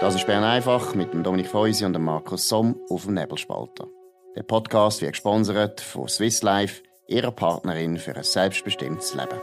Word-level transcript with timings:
Das 0.00 0.14
ist 0.14 0.26
Bern 0.26 0.44
einfach 0.44 0.94
mit 0.94 1.12
dem 1.12 1.22
Dominik 1.22 1.48
Feusi 1.48 1.84
und 1.84 1.92
dem 1.92 2.04
Markus 2.04 2.48
Somm 2.48 2.80
auf 2.88 3.04
dem 3.04 3.12
Nebelspalter. 3.12 3.86
Der 4.34 4.42
Podcast 4.44 5.02
wird 5.02 5.12
gesponsert 5.12 5.82
von 5.82 6.08
Swiss 6.08 6.42
Life, 6.42 6.82
ihrer 7.06 7.30
Partnerin 7.30 7.98
für 7.98 8.16
ein 8.16 8.24
selbstbestimmtes 8.24 9.14
Leben. 9.14 9.38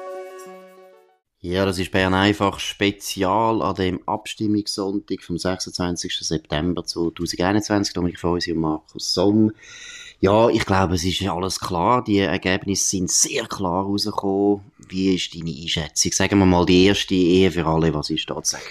Ja, 1.41 1.64
das 1.64 1.78
ist 1.78 1.91
Bern 1.91 2.16
einfach 2.16 2.57
Spezial 2.59 3.62
an 3.62 3.75
dem 3.75 4.00
Abstimmungssonntag 4.07 5.21
vom 5.21 5.38
26. 5.38 6.18
September 6.21 6.84
2021. 6.84 7.94
Dominik 7.94 8.20
Feusi 8.20 8.52
und 8.52 8.62
Markus 8.62 9.14
Somm. 9.14 9.52
Ja, 10.21 10.50
ich 10.50 10.66
glaube, 10.66 10.96
es 10.96 11.04
ist 11.04 11.21
alles 11.28 11.60
klar. 11.60 12.04
Die 12.04 12.18
Ergebnisse 12.18 12.89
sind 12.89 13.12
sehr 13.12 13.46
klar 13.46 13.86
rausgekommen. 13.86 14.71
Wie 14.89 15.14
ist 15.14 15.36
deine 15.36 15.52
Einschätzung? 15.52 16.12
Sagen 16.14 16.39
wir 16.39 16.48
mal 16.48 16.66
die 16.66 16.86
erste 16.86 17.14
Ehe 17.14 17.52
für 17.52 17.68
alle. 17.68 17.94
Was 17.94 18.10
ist 18.10 18.28
da 18.28 18.42
zu 18.42 18.54
sagen? 18.54 18.66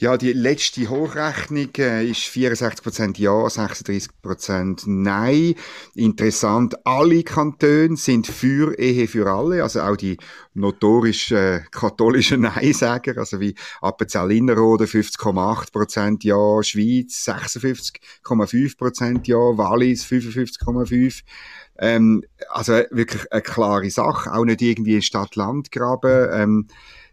Ja, 0.00 0.16
die 0.16 0.32
letzte 0.32 0.88
Hochrechnung 0.88 1.70
äh, 1.78 2.06
ist 2.06 2.20
64% 2.20 3.18
Ja, 3.18 3.32
36% 3.32 4.84
Nein. 4.86 5.56
Interessant, 5.96 6.86
alle 6.86 7.24
Kantone 7.24 7.96
sind 7.96 8.28
für 8.28 8.78
Ehe 8.78 9.08
für 9.08 9.26
alle, 9.26 9.64
also 9.64 9.80
auch 9.80 9.96
die 9.96 10.16
notorisch 10.54 11.32
äh, 11.32 11.62
katholischen 11.72 12.40
Nein-Säger, 12.42 13.18
also 13.18 13.40
wie 13.40 13.56
Appenzell-Innerrhoden 13.80 14.86
50,8% 14.86 16.24
Ja, 16.24 16.62
Schweiz 16.62 17.26
56,5% 17.26 19.26
Ja, 19.26 19.36
Wallis 19.36 20.04
55,5%. 20.04 21.24
Ähm, 21.80 22.22
also 22.50 22.74
wirklich 22.92 23.32
eine 23.32 23.42
klare 23.42 23.90
Sache, 23.90 24.32
auch 24.32 24.44
nicht 24.44 24.62
irgendwie 24.62 25.02
Stadt-Land-Graben. 25.02 26.28
Ähm, 26.32 26.68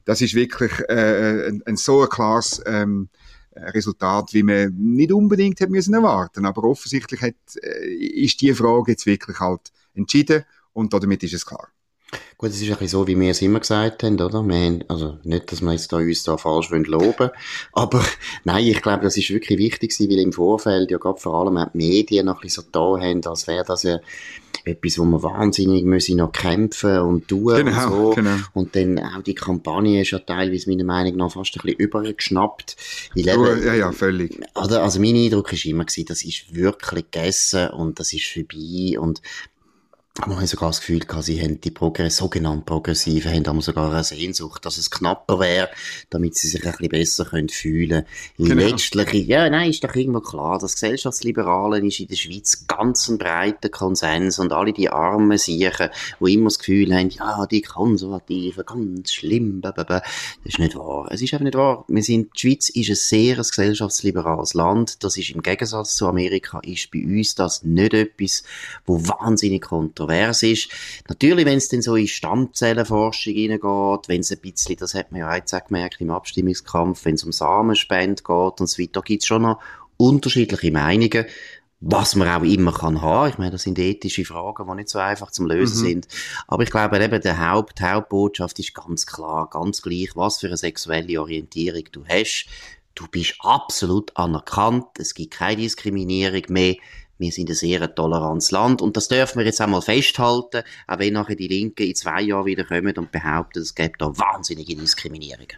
das 0.06 0.22
ist 0.22 0.36
wirklich 0.36 0.72
äh, 0.88 1.50
ein, 1.50 1.64
ein 1.66 1.76
so 1.76 2.04
ein 2.04 2.10
klares 2.10 2.62
ähm, 2.66 3.10
Resultat, 3.56 4.34
wie 4.34 4.44
man 4.44 4.74
nicht 4.78 5.12
unbedingt 5.12 5.60
hätte 5.60 5.72
müssen 5.72 5.94
erwarten. 5.94 6.46
Aber 6.46 6.64
offensichtlich 6.64 7.22
hat, 7.22 7.36
äh, 7.62 7.88
ist 7.94 8.40
die 8.42 8.54
Frage 8.54 8.92
jetzt 8.92 9.06
wirklich 9.06 9.40
halt 9.40 9.72
entschieden 9.94 10.46
und 10.74 10.94
damit 10.94 11.24
ist 11.24 11.34
es 11.34 11.46
klar. 11.46 11.70
Gut, 12.38 12.50
es 12.50 12.62
ist 12.62 12.64
ein 12.64 12.70
bisschen 12.70 12.88
so, 12.90 13.08
wie 13.08 13.20
wir 13.20 13.32
es 13.32 13.42
immer 13.42 13.60
gesagt 13.60 14.04
haben, 14.04 14.20
oder? 14.20 14.44
Wir 14.44 14.56
haben, 14.56 14.84
also 14.88 15.18
nicht, 15.24 15.52
dass 15.52 15.62
wir 15.62 15.72
jetzt 15.72 15.92
da 15.92 15.98
uns 15.98 16.24
da 16.24 16.38
falsch 16.38 16.70
loben 16.70 17.32
aber 17.74 18.06
nein, 18.44 18.68
ich 18.68 18.82
glaube, 18.82 19.04
das 19.04 19.18
ist 19.18 19.30
wirklich 19.30 19.58
wichtig 19.58 19.96
weil 20.00 20.20
im 20.20 20.34
Vorfeld 20.34 20.92
ja 20.92 20.98
gerade 20.98 21.20
vor 21.20 21.36
allem 21.36 21.58
auch 21.58 21.72
die 21.74 21.78
Medien 21.78 22.26
noch 22.26 22.36
ein 22.36 22.42
bisschen 22.42 22.64
so 22.64 22.70
da 22.72 23.02
haben, 23.02 23.26
als 23.26 23.48
wäre 23.48 23.64
das 23.66 23.84
ja 23.84 24.00
etwas, 24.66 24.98
wo 24.98 25.06
wir 25.06 25.22
wahnsinnig 25.22 25.84
müssen 25.84 26.18
noch 26.18 26.32
kämpfen 26.32 27.00
und 27.00 27.28
tun 27.28 27.56
genau, 27.56 27.86
und 27.86 27.92
so. 27.92 28.10
Genau. 28.16 28.36
Und 28.54 28.76
dann 28.76 29.00
auch 29.00 29.22
die 29.22 29.36
Kampagne 29.36 30.02
ist 30.02 30.12
ja 30.12 30.20
teilweise 30.20 30.70
meiner 30.70 30.84
Meinung 30.84 31.18
nach 31.18 31.32
fast 31.32 31.56
ein 31.56 31.62
bisschen 31.62 31.80
übergeschnappt. 31.80 32.76
Ich 33.14 33.26
lebe, 33.26 33.62
ja, 33.64 33.76
ja, 33.76 33.92
völlig. 33.92 34.40
Also, 34.54 34.80
also 34.80 35.00
mein 35.00 35.16
Eindruck 35.16 35.54
ist 35.54 35.66
immer 35.66 35.86
gewesen, 35.86 36.06
das 36.08 36.24
ist 36.24 36.54
wirklich 36.54 37.12
gegessen 37.12 37.70
und 37.70 38.00
das 38.00 38.12
ist 38.14 38.26
vorbei 38.26 39.00
und 39.00 39.22
man 40.28 40.40
hat 40.40 40.48
sogar 40.48 40.70
das 40.70 40.80
Gefühl 40.80 41.02
gehabt, 41.02 41.26
sie 41.26 41.42
haben 41.42 41.60
die 41.60 41.72
Progress, 41.72 42.18
sogenannten 42.18 42.64
Progressiven, 42.64 43.34
haben 43.34 43.46
aber 43.46 43.62
sogar 43.62 43.92
eine 43.92 44.04
Sehnsucht, 44.04 44.66
dass 44.66 44.78
es 44.78 44.90
knapper 44.90 45.40
wäre, 45.42 45.70
damit 46.10 46.36
sie 46.36 46.48
sich 46.48 46.66
ein 46.66 46.72
bisschen 46.72 46.90
besser 46.90 47.26
können 47.26 47.50
fühlen 47.50 48.06
können. 48.38 48.50
Genau. 48.50 48.70
Letztlich, 48.70 49.28
ja, 49.28 49.50
nein, 49.50 49.70
ist 49.70 49.84
doch 49.84 49.94
irgendwo 49.94 50.22
klar, 50.22 50.58
das 50.58 50.74
Gesellschaftsliberalen 50.74 51.86
ist 51.86 52.00
in 52.00 52.08
der 52.08 52.16
Schweiz 52.16 52.66
ganz 52.66 53.10
ein 53.10 53.18
breiter 53.18 53.68
Konsens 53.68 54.40
und 54.40 54.54
alle 54.54 54.72
die 54.72 54.90
armen 54.90 55.38
Siechen, 55.38 55.90
die 56.22 56.34
immer 56.34 56.46
das 56.46 56.60
Gefühl 56.60 56.96
haben, 56.96 57.10
ja, 57.10 57.46
die 57.46 57.62
Konservativen, 57.62 58.66
ganz 58.66 59.12
schlimm, 59.12 59.60
blablabla. 59.60 60.00
das 60.00 60.10
ist 60.46 60.60
nicht 60.60 60.76
wahr. 60.76 61.10
Es 61.12 61.22
ist 61.22 61.34
einfach 61.34 61.44
nicht 61.44 61.58
wahr. 61.58 61.84
Wir 61.90 62.04
sind, 62.04 62.32
die 62.36 62.40
Schweiz 62.40 62.70
ist 62.70 62.90
ein 62.90 62.96
sehr 62.96 63.36
ein 63.36 63.44
gesellschaftsliberales 63.44 64.54
Land, 64.54 65.04
das 65.04 65.18
ist 65.18 65.32
im 65.32 65.42
Gegensatz 65.42 65.96
zu 65.98 66.08
Amerika, 66.08 66.62
ist 66.64 66.90
bei 66.90 67.04
uns 67.04 67.36
das 67.36 67.64
nicht 67.64 67.94
etwas, 67.94 68.44
wo 68.86 69.06
wahnsinnig 69.06 69.64
kontrolliert 69.64 70.05
kontrovers 70.06 70.44
ist. 70.44 70.70
Natürlich, 71.08 71.46
wenn 71.46 71.58
es 71.58 71.70
dann 71.70 71.82
so 71.82 71.96
in 71.96 72.08
Stammzellenforschung 72.08 73.34
hineingeht, 73.34 74.08
wenn 74.08 74.22
es 74.22 74.32
ein 74.32 74.40
bisschen, 74.40 74.78
das 74.78 74.94
hat 74.94 75.12
man 75.12 75.22
ja 75.22 75.36
jetzt 75.36 75.54
auch 75.54 75.66
gemerkt 75.66 76.02
im 76.02 76.12
Abstimmungskampf, 76.12 77.06
wenn 77.06 77.16
es 77.16 77.24
um 77.24 77.32
Samenspende 77.32 78.24
geht 78.24 78.62
und 78.62 78.68
so 78.68 78.82
weiter, 78.82 78.92
da 78.94 79.02
gibt 79.02 79.24
es 79.24 79.28
schon 79.28 79.44
noch 79.44 79.60
unterschiedliche 79.98 80.72
Meinungen 80.72 81.26
was 81.88 82.16
man 82.16 82.30
auch 82.30 82.42
immer 82.42 82.72
kann 82.72 83.02
haben. 83.02 83.30
Ich 83.30 83.38
meine, 83.38 83.52
das 83.52 83.64
sind 83.64 83.78
ethische 83.78 84.26
Fragen, 84.26 84.66
die 84.68 84.76
nicht 84.76 84.90
so 84.90 84.98
einfach 84.98 85.30
zum 85.30 85.46
Lösen 85.46 85.82
mhm. 85.82 85.88
sind. 85.88 86.08
Aber 86.48 86.64
ich 86.64 86.72
glaube 86.72 87.04
eben, 87.04 87.22
der 87.22 87.52
Haupt, 87.52 87.80
Hauptbotschaft 87.80 88.58
ist 88.58 88.74
ganz 88.74 89.06
klar, 89.06 89.50
ganz 89.52 89.84
gleich, 89.84 90.16
was 90.16 90.40
für 90.40 90.48
eine 90.48 90.58
sexuelle 90.58 91.22
Orientierung 91.22 91.84
du 91.92 92.04
hast. 92.08 92.48
Du 92.96 93.06
bist 93.08 93.36
absolut 93.40 94.16
anerkannt. 94.18 94.88
Es 94.98 95.14
gibt 95.14 95.36
keine 95.36 95.58
Diskriminierung 95.58 96.44
mehr 96.48 96.76
wir 97.18 97.32
sind 97.32 97.50
ein 97.50 97.56
sehr 97.56 97.94
tolerantes 97.94 98.52
Land 98.52 98.82
und 98.82 98.98
das 98.98 99.08
dürfen 99.08 99.40
wir 99.40 99.46
jetzt 99.46 99.62
einmal 99.62 99.82
festhalten, 99.82 100.64
auch 100.88 101.00
wenn 101.00 101.14
nachher 101.14 101.36
die 101.36 101.48
Linken 101.48 101.84
in 101.84 101.96
zwei 101.96 102.22
Jahren 102.22 102.46
wieder 102.46 102.64
kommen 102.64 102.98
und 102.98 103.12
behaupten, 103.12 103.60
es 103.60 103.76
gibt 103.76 104.02
da 104.02 104.08
wahnsinnige 104.18 104.76
Diskriminierungen. 104.76 105.58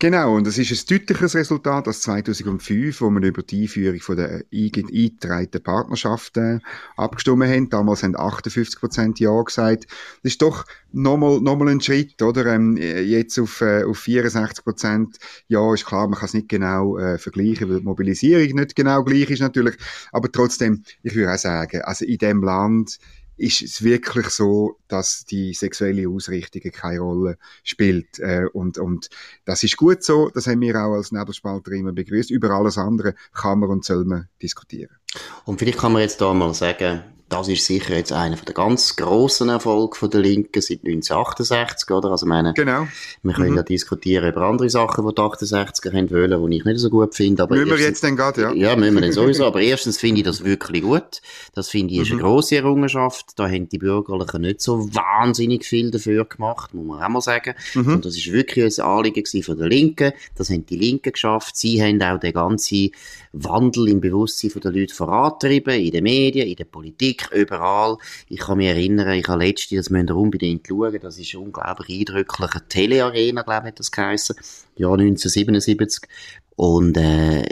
Genau, 0.00 0.34
und 0.34 0.46
das 0.46 0.58
ist 0.58 0.72
ein 0.72 0.98
deutliches 0.98 1.36
Resultat 1.36 1.86
als 1.86 2.00
2005, 2.02 3.00
wo 3.00 3.10
wir 3.10 3.22
über 3.22 3.42
die 3.42 3.62
Einführung 3.62 4.00
von 4.00 4.16
der 4.16 4.42
eingetragenen 4.52 5.62
Partnerschaft 5.62 6.36
äh, 6.36 6.58
abgestimmt 6.96 7.44
haben. 7.44 7.70
Damals 7.70 8.02
haben 8.02 8.16
58 8.16 8.80
Prozent 8.80 9.20
Ja 9.20 9.40
gesagt. 9.42 9.86
Das 10.22 10.32
ist 10.32 10.42
doch 10.42 10.64
nochmal 10.92 11.40
noch 11.40 11.56
mal 11.56 11.68
ein 11.68 11.80
Schritt, 11.80 12.20
oder? 12.20 12.46
Ähm, 12.46 12.76
jetzt 12.76 13.38
auf, 13.38 13.60
äh, 13.60 13.84
auf 13.84 13.98
64 13.98 14.64
Prozent 14.64 15.18
Ja 15.46 15.72
ist 15.72 15.86
klar, 15.86 16.08
man 16.08 16.18
kann 16.18 16.26
es 16.26 16.34
nicht 16.34 16.48
genau 16.48 16.98
äh, 16.98 17.18
vergleichen, 17.18 17.70
weil 17.70 17.78
die 17.78 17.84
Mobilisierung 17.84 18.56
nicht 18.56 18.74
genau 18.74 19.04
gleich 19.04 19.30
ist 19.30 19.40
natürlich. 19.40 19.76
Aber 20.10 20.30
trotzdem, 20.30 20.82
ich 21.02 21.14
würde 21.14 21.32
auch 21.32 21.38
sagen, 21.38 21.82
also 21.82 22.04
in 22.04 22.18
dem 22.18 22.42
Land 22.42 22.98
ist 23.36 23.62
es 23.62 23.82
wirklich 23.82 24.28
so, 24.28 24.78
dass 24.88 25.24
die 25.24 25.54
sexuelle 25.54 26.08
Ausrichtung 26.08 26.62
keine 26.72 27.00
Rolle 27.00 27.38
spielt. 27.62 28.18
Äh, 28.18 28.46
und, 28.52 28.78
und 28.78 29.08
das 29.44 29.62
ist 29.62 29.76
gut 29.76 30.02
so, 30.02 30.30
das 30.30 30.46
haben 30.46 30.60
wir 30.60 30.76
auch 30.76 30.94
als 30.94 31.12
Nebelspalter 31.12 31.72
immer 31.72 31.92
begrüßt. 31.92 32.30
Über 32.30 32.50
alles 32.50 32.78
andere 32.78 33.14
kann 33.32 33.60
man 33.60 33.70
und 33.70 33.84
soll 33.84 34.04
man 34.04 34.28
diskutieren. 34.40 34.96
Und 35.44 35.58
vielleicht 35.58 35.78
kann 35.78 35.92
man 35.92 36.02
jetzt 36.02 36.20
da 36.20 36.32
mal 36.32 36.54
sagen, 36.54 37.02
das 37.34 37.48
ist 37.48 37.66
sicher 37.66 37.96
jetzt 37.96 38.12
einer 38.12 38.36
der 38.36 38.54
ganz 38.54 38.94
grossen 38.94 39.48
Erfolge 39.48 39.96
von 39.96 40.08
der 40.08 40.20
Linken 40.20 40.62
seit 40.62 40.84
1968, 40.84 41.90
oder? 41.90 42.10
Also 42.10 42.26
meine, 42.26 42.54
genau. 42.54 42.86
wir 43.22 43.32
können 43.34 43.50
mhm. 43.50 43.56
ja 43.56 43.62
diskutieren 43.62 44.28
über 44.28 44.42
andere 44.42 44.70
Sachen, 44.70 45.06
die 45.06 45.14
die 45.14 45.20
68er 45.20 45.92
haben 45.92 46.10
wollen, 46.10 46.50
die 46.50 46.56
ich 46.58 46.64
nicht 46.64 46.78
so 46.78 46.90
gut 46.90 47.14
finde. 47.14 47.42
Aber 47.42 47.56
müssen 47.56 47.70
wir 47.70 47.78
jetzt 47.78 48.04
dann 48.04 48.16
gerade, 48.16 48.42
ja? 48.42 48.52
Ja, 48.52 48.76
müssen 48.76 48.94
wir 48.94 49.00
dann 49.02 49.12
sowieso. 49.12 49.46
aber 49.46 49.60
erstens 49.60 49.98
finde 49.98 50.20
ich 50.20 50.26
das 50.26 50.44
wirklich 50.44 50.82
gut. 50.82 51.22
Das 51.54 51.70
finde 51.70 51.94
ich 51.94 52.00
ist 52.00 52.12
eine 52.12 52.22
mhm. 52.22 52.24
grosse 52.24 52.56
Errungenschaft. 52.56 53.32
Da 53.36 53.48
haben 53.48 53.68
die 53.68 53.78
Bürgerlichen 53.78 54.42
nicht 54.42 54.60
so 54.60 54.94
wahnsinnig 54.94 55.64
viel 55.64 55.90
dafür 55.90 56.24
gemacht, 56.26 56.72
muss 56.72 56.86
man 56.86 57.02
auch 57.02 57.08
mal 57.08 57.20
sagen. 57.20 57.54
Mhm. 57.74 57.94
Und 57.94 58.04
das 58.04 58.16
ist 58.16 58.30
wirklich 58.30 58.78
ein 58.78 58.84
Anliegen 58.84 59.42
von 59.42 59.58
der 59.58 59.68
Linken. 59.68 60.12
Das 60.36 60.50
haben 60.50 60.66
die 60.66 60.76
Linken 60.76 61.12
geschafft. 61.12 61.56
Sie 61.56 61.82
haben 61.82 62.00
auch 62.00 62.20
den 62.20 62.32
ganzen 62.32 62.90
Wandel 63.32 63.88
im 63.88 64.00
Bewusstsein 64.00 64.52
der 64.62 64.72
Leute 64.72 64.94
vorantrieben, 64.94 65.74
in 65.74 65.90
den 65.90 66.04
Medien, 66.04 66.48
in 66.48 66.56
der 66.56 66.64
Politik, 66.64 67.23
überall. 67.32 67.96
Ich 68.28 68.40
kann 68.40 68.58
mich 68.58 68.68
erinnern, 68.68 69.10
ich 69.12 69.28
habe 69.28 69.44
letztens, 69.44 69.86
das 69.86 69.90
müsst 69.90 70.10
ihr 70.10 70.16
unbedingt 70.16 70.66
schauen, 70.66 70.98
das 71.00 71.18
ist 71.18 71.34
unglaublich 71.34 72.00
eindrücklich, 72.00 72.52
eine 72.52 72.68
Telearena, 72.68 73.42
glaube 73.42 73.66
ich, 73.66 73.72
hat 73.72 73.80
das 73.80 73.90
geheissen, 73.90 74.36
Jahr 74.76 74.92
1977. 74.92 76.08
Und 76.56 76.96
äh, 76.96 77.42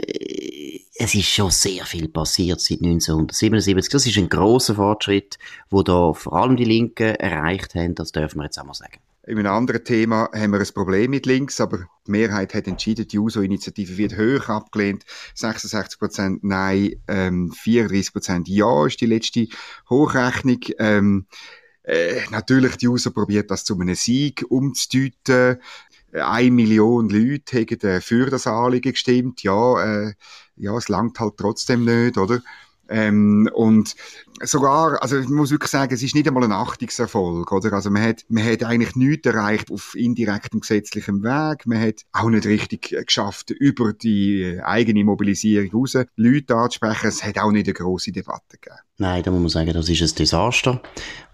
es 0.95 1.13
ist 1.13 1.27
schon 1.27 1.51
sehr 1.51 1.85
viel 1.85 2.07
passiert 2.07 2.61
seit 2.61 2.81
1977. 2.81 3.89
Das 3.89 4.05
ist 4.05 4.17
ein 4.17 4.29
großer 4.29 4.75
Fortschritt, 4.75 5.37
wo 5.69 5.83
da 5.83 6.13
vor 6.13 6.33
allem 6.33 6.55
die 6.55 6.65
Linken 6.65 7.15
erreicht 7.15 7.75
haben, 7.75 7.95
das 7.95 8.11
dürfen 8.11 8.39
wir 8.39 8.45
jetzt 8.45 8.59
auch 8.59 8.65
mal 8.65 8.73
sagen. 8.73 8.99
In 9.25 9.39
einem 9.39 9.53
anderen 9.53 9.85
Thema 9.85 10.29
haben 10.33 10.51
wir 10.51 10.59
ein 10.59 10.73
Problem 10.73 11.11
mit 11.11 11.25
links, 11.25 11.61
aber 11.61 11.87
die 12.05 12.11
Mehrheit 12.11 12.53
hat 12.53 12.67
entschieden, 12.67 13.07
die 13.07 13.19
USO-Initiative 13.19 13.97
wird 13.97 14.17
höher 14.17 14.49
abgelehnt. 14.49 15.05
66% 15.37 16.39
Nein, 16.41 16.95
ähm, 17.07 17.53
34% 17.53 18.49
Ja 18.49 18.85
ist 18.85 18.99
die 18.99 19.05
letzte 19.05 19.47
Hochrechnung. 19.89 20.59
Ähm, 20.77 21.25
äh, 21.83 22.21
natürlich, 22.31 22.75
die 22.75 22.89
USO 22.89 23.11
probiert 23.11 23.49
das 23.49 23.63
zu 23.63 23.79
einem 23.79 23.95
Sieg 23.95 24.43
umzudeuten. 24.49 25.61
Eine 26.11 26.51
Million 26.51 27.07
Leute 27.07 27.59
haben 27.59 27.79
äh, 27.79 28.01
für 28.01 28.29
das 28.29 28.45
Anliegen 28.45 28.91
gestimmt. 28.91 29.41
Ja, 29.41 29.83
äh, 29.83 30.13
ja, 30.57 30.75
es 30.75 30.89
langt 30.89 31.21
halt 31.21 31.37
trotzdem 31.37 31.85
nicht, 31.85 32.17
oder? 32.17 32.41
Ähm, 32.89 33.49
und 33.53 33.95
sogar, 34.41 35.01
also 35.01 35.17
ich 35.17 35.29
muss 35.29 35.51
wirklich 35.51 35.71
sagen, 35.71 35.93
es 35.93 36.03
ist 36.03 36.15
nicht 36.15 36.27
einmal 36.27 36.43
ein 36.43 36.51
Achtungserfolg, 36.51 37.51
oder? 37.51 37.73
Also 37.73 37.89
man 37.89 38.03
hat, 38.03 38.25
man 38.29 38.43
hat 38.43 38.63
eigentlich 38.63 38.95
nichts 38.95 39.25
erreicht 39.25 39.71
auf 39.71 39.95
indirektem 39.95 40.59
gesetzlichem 40.59 41.23
Weg. 41.23 41.65
Man 41.65 41.79
hat 41.79 42.01
auch 42.11 42.29
nicht 42.29 42.45
richtig 42.45 42.89
geschafft, 42.89 43.51
über 43.51 43.93
die 43.93 44.59
eigene 44.61 45.03
Mobilisierung 45.03 45.71
raus 45.71 45.97
Leute 46.15 46.55
anzusprechen. 46.55 47.07
Es 47.07 47.23
hat 47.23 47.39
auch 47.39 47.51
nicht 47.51 47.67
eine 47.67 47.73
grosse 47.73 48.11
Debatte 48.11 48.57
gegeben. 48.59 48.81
Nein, 48.97 49.23
da 49.23 49.31
muss 49.31 49.41
man 49.41 49.49
sagen, 49.49 49.73
das 49.73 49.89
ist 49.89 50.01
ein 50.01 50.15
Desaster. 50.17 50.81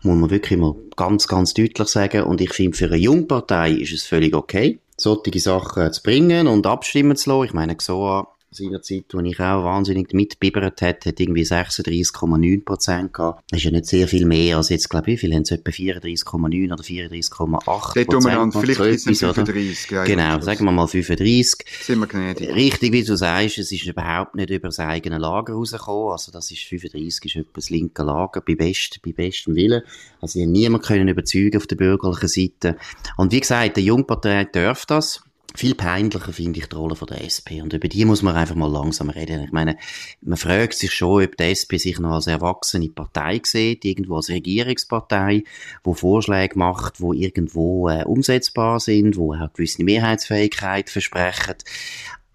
Muss 0.03 0.17
man 0.17 0.29
wirklich 0.29 0.59
mal 0.59 0.75
ganz, 0.95 1.27
ganz 1.27 1.53
deutlich 1.53 1.87
sagen. 1.87 2.23
Und 2.23 2.41
ich 2.41 2.53
finde, 2.53 2.77
für 2.77 2.85
eine 2.85 2.97
Jungpartei 2.97 3.71
ist 3.71 3.93
es 3.93 4.03
völlig 4.03 4.33
okay, 4.33 4.79
solche 4.97 5.39
Sachen 5.39 5.91
zu 5.91 6.03
bringen 6.03 6.47
und 6.47 6.65
abstimmen 6.67 7.17
zu 7.17 7.31
lassen. 7.31 7.45
Ich 7.45 7.53
meine, 7.53 7.75
so 7.79 8.27
seinerzeit, 8.51 9.05
wo 9.11 9.19
ich 9.19 9.39
auch 9.39 9.63
wahnsinnig 9.63 10.13
mitbibbert 10.13 10.81
hat, 10.81 11.05
hat 11.05 11.19
irgendwie 11.19 11.43
36,9 11.43 12.63
Prozent 12.63 13.13
gehabt. 13.13 13.43
Das 13.49 13.59
ist 13.59 13.65
ja 13.65 13.71
nicht 13.71 13.85
sehr 13.85 14.07
viel 14.07 14.25
mehr 14.25 14.57
als 14.57 14.69
jetzt, 14.69 14.89
glaube 14.89 15.11
ich, 15.11 15.17
wie 15.17 15.27
viel 15.27 15.35
haben 15.35 15.45
sie 15.45 15.55
etwa 15.55 15.69
34,9 15.69 16.73
oder 16.73 16.83
34,8 16.83 18.05
Prozent. 18.05 18.55
vielleicht 18.55 19.07
ist 19.07 19.07
es 19.07 19.19
35. 19.19 19.91
Ja, 19.91 20.03
genau, 20.03 20.41
sagen 20.41 20.65
wir 20.65 20.71
mal 20.71 20.87
35. 20.87 21.65
Sind 21.81 21.99
wir 21.99 22.07
gnädig. 22.07 22.53
Richtig, 22.55 22.91
wie 22.91 23.03
du 23.03 23.15
sagst, 23.15 23.59
es 23.59 23.71
ist 23.71 23.85
überhaupt 23.85 24.35
nicht 24.35 24.49
über 24.49 24.69
das 24.69 24.79
eigene 24.79 25.19
Lager 25.19 25.53
rausgekommen. 25.53 26.11
Also 26.11 26.31
das 26.31 26.49
ist 26.49 26.63
35, 26.63 27.25
ist 27.25 27.35
etwa 27.35 27.51
das 27.53 27.69
linke 27.69 28.03
Lager, 28.03 28.41
bei, 28.41 28.55
best, 28.55 28.99
bei 29.03 29.11
bestem 29.11 29.55
Willen. 29.55 29.83
Also 30.21 30.33
sie 30.33 30.43
haben 30.43 30.51
niemand 30.51 30.83
können 30.83 31.07
überzeugen 31.07 31.57
auf 31.57 31.67
der 31.67 31.75
bürgerlichen 31.75 32.27
Seite. 32.27 32.77
Und 33.17 33.31
wie 33.31 33.39
gesagt, 33.39 33.77
der 33.77 33.83
Jungpartei 33.83 34.45
darf 34.45 34.85
das. 34.85 35.21
Viel 35.55 35.73
peinlicher 35.73 36.31
finde 36.31 36.59
ich 36.59 36.67
die 36.67 36.75
Rolle 36.75 36.95
von 36.95 37.07
der 37.07 37.23
SP. 37.25 37.61
Und 37.61 37.73
über 37.73 37.87
die 37.87 38.05
muss 38.05 38.21
man 38.21 38.35
einfach 38.35 38.55
mal 38.55 38.71
langsam 38.71 39.09
reden. 39.09 39.43
Ich 39.43 39.51
meine, 39.51 39.77
man 40.21 40.37
fragt 40.37 40.75
sich 40.75 40.93
schon, 40.93 41.23
ob 41.23 41.37
die 41.37 41.43
SP 41.51 41.77
sich 41.77 41.99
noch 41.99 42.11
als 42.11 42.27
erwachsene 42.27 42.89
Partei 42.89 43.41
sieht, 43.43 43.83
irgendwo 43.83 44.17
als 44.17 44.29
Regierungspartei, 44.29 45.43
wo 45.83 45.93
Vorschläge 45.93 46.57
macht, 46.57 47.01
wo 47.01 47.13
irgendwo 47.13 47.89
äh, 47.89 48.03
umsetzbar 48.03 48.79
sind, 48.79 49.17
wo 49.17 49.33
auch 49.33 49.51
gewisse 49.53 49.83
Mehrheitsfähigkeit 49.83 50.89
versprechen. 50.89 51.55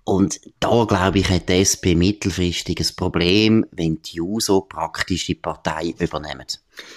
Und 0.05 0.41
da, 0.61 0.85
glaube 0.85 1.21
ich, 1.21 1.31
hat 1.31 1.49
die 1.49 1.61
SP 1.65 1.97
mittelfristig 1.97 2.79
ein 2.79 2.97
Problem, 2.97 3.65
wenn 3.71 4.03
die 4.03 4.17
JUSO 4.17 4.61
praktisch 4.63 5.27
die 5.27 5.35
Partei 5.35 5.95
übernehmen. 5.99 6.47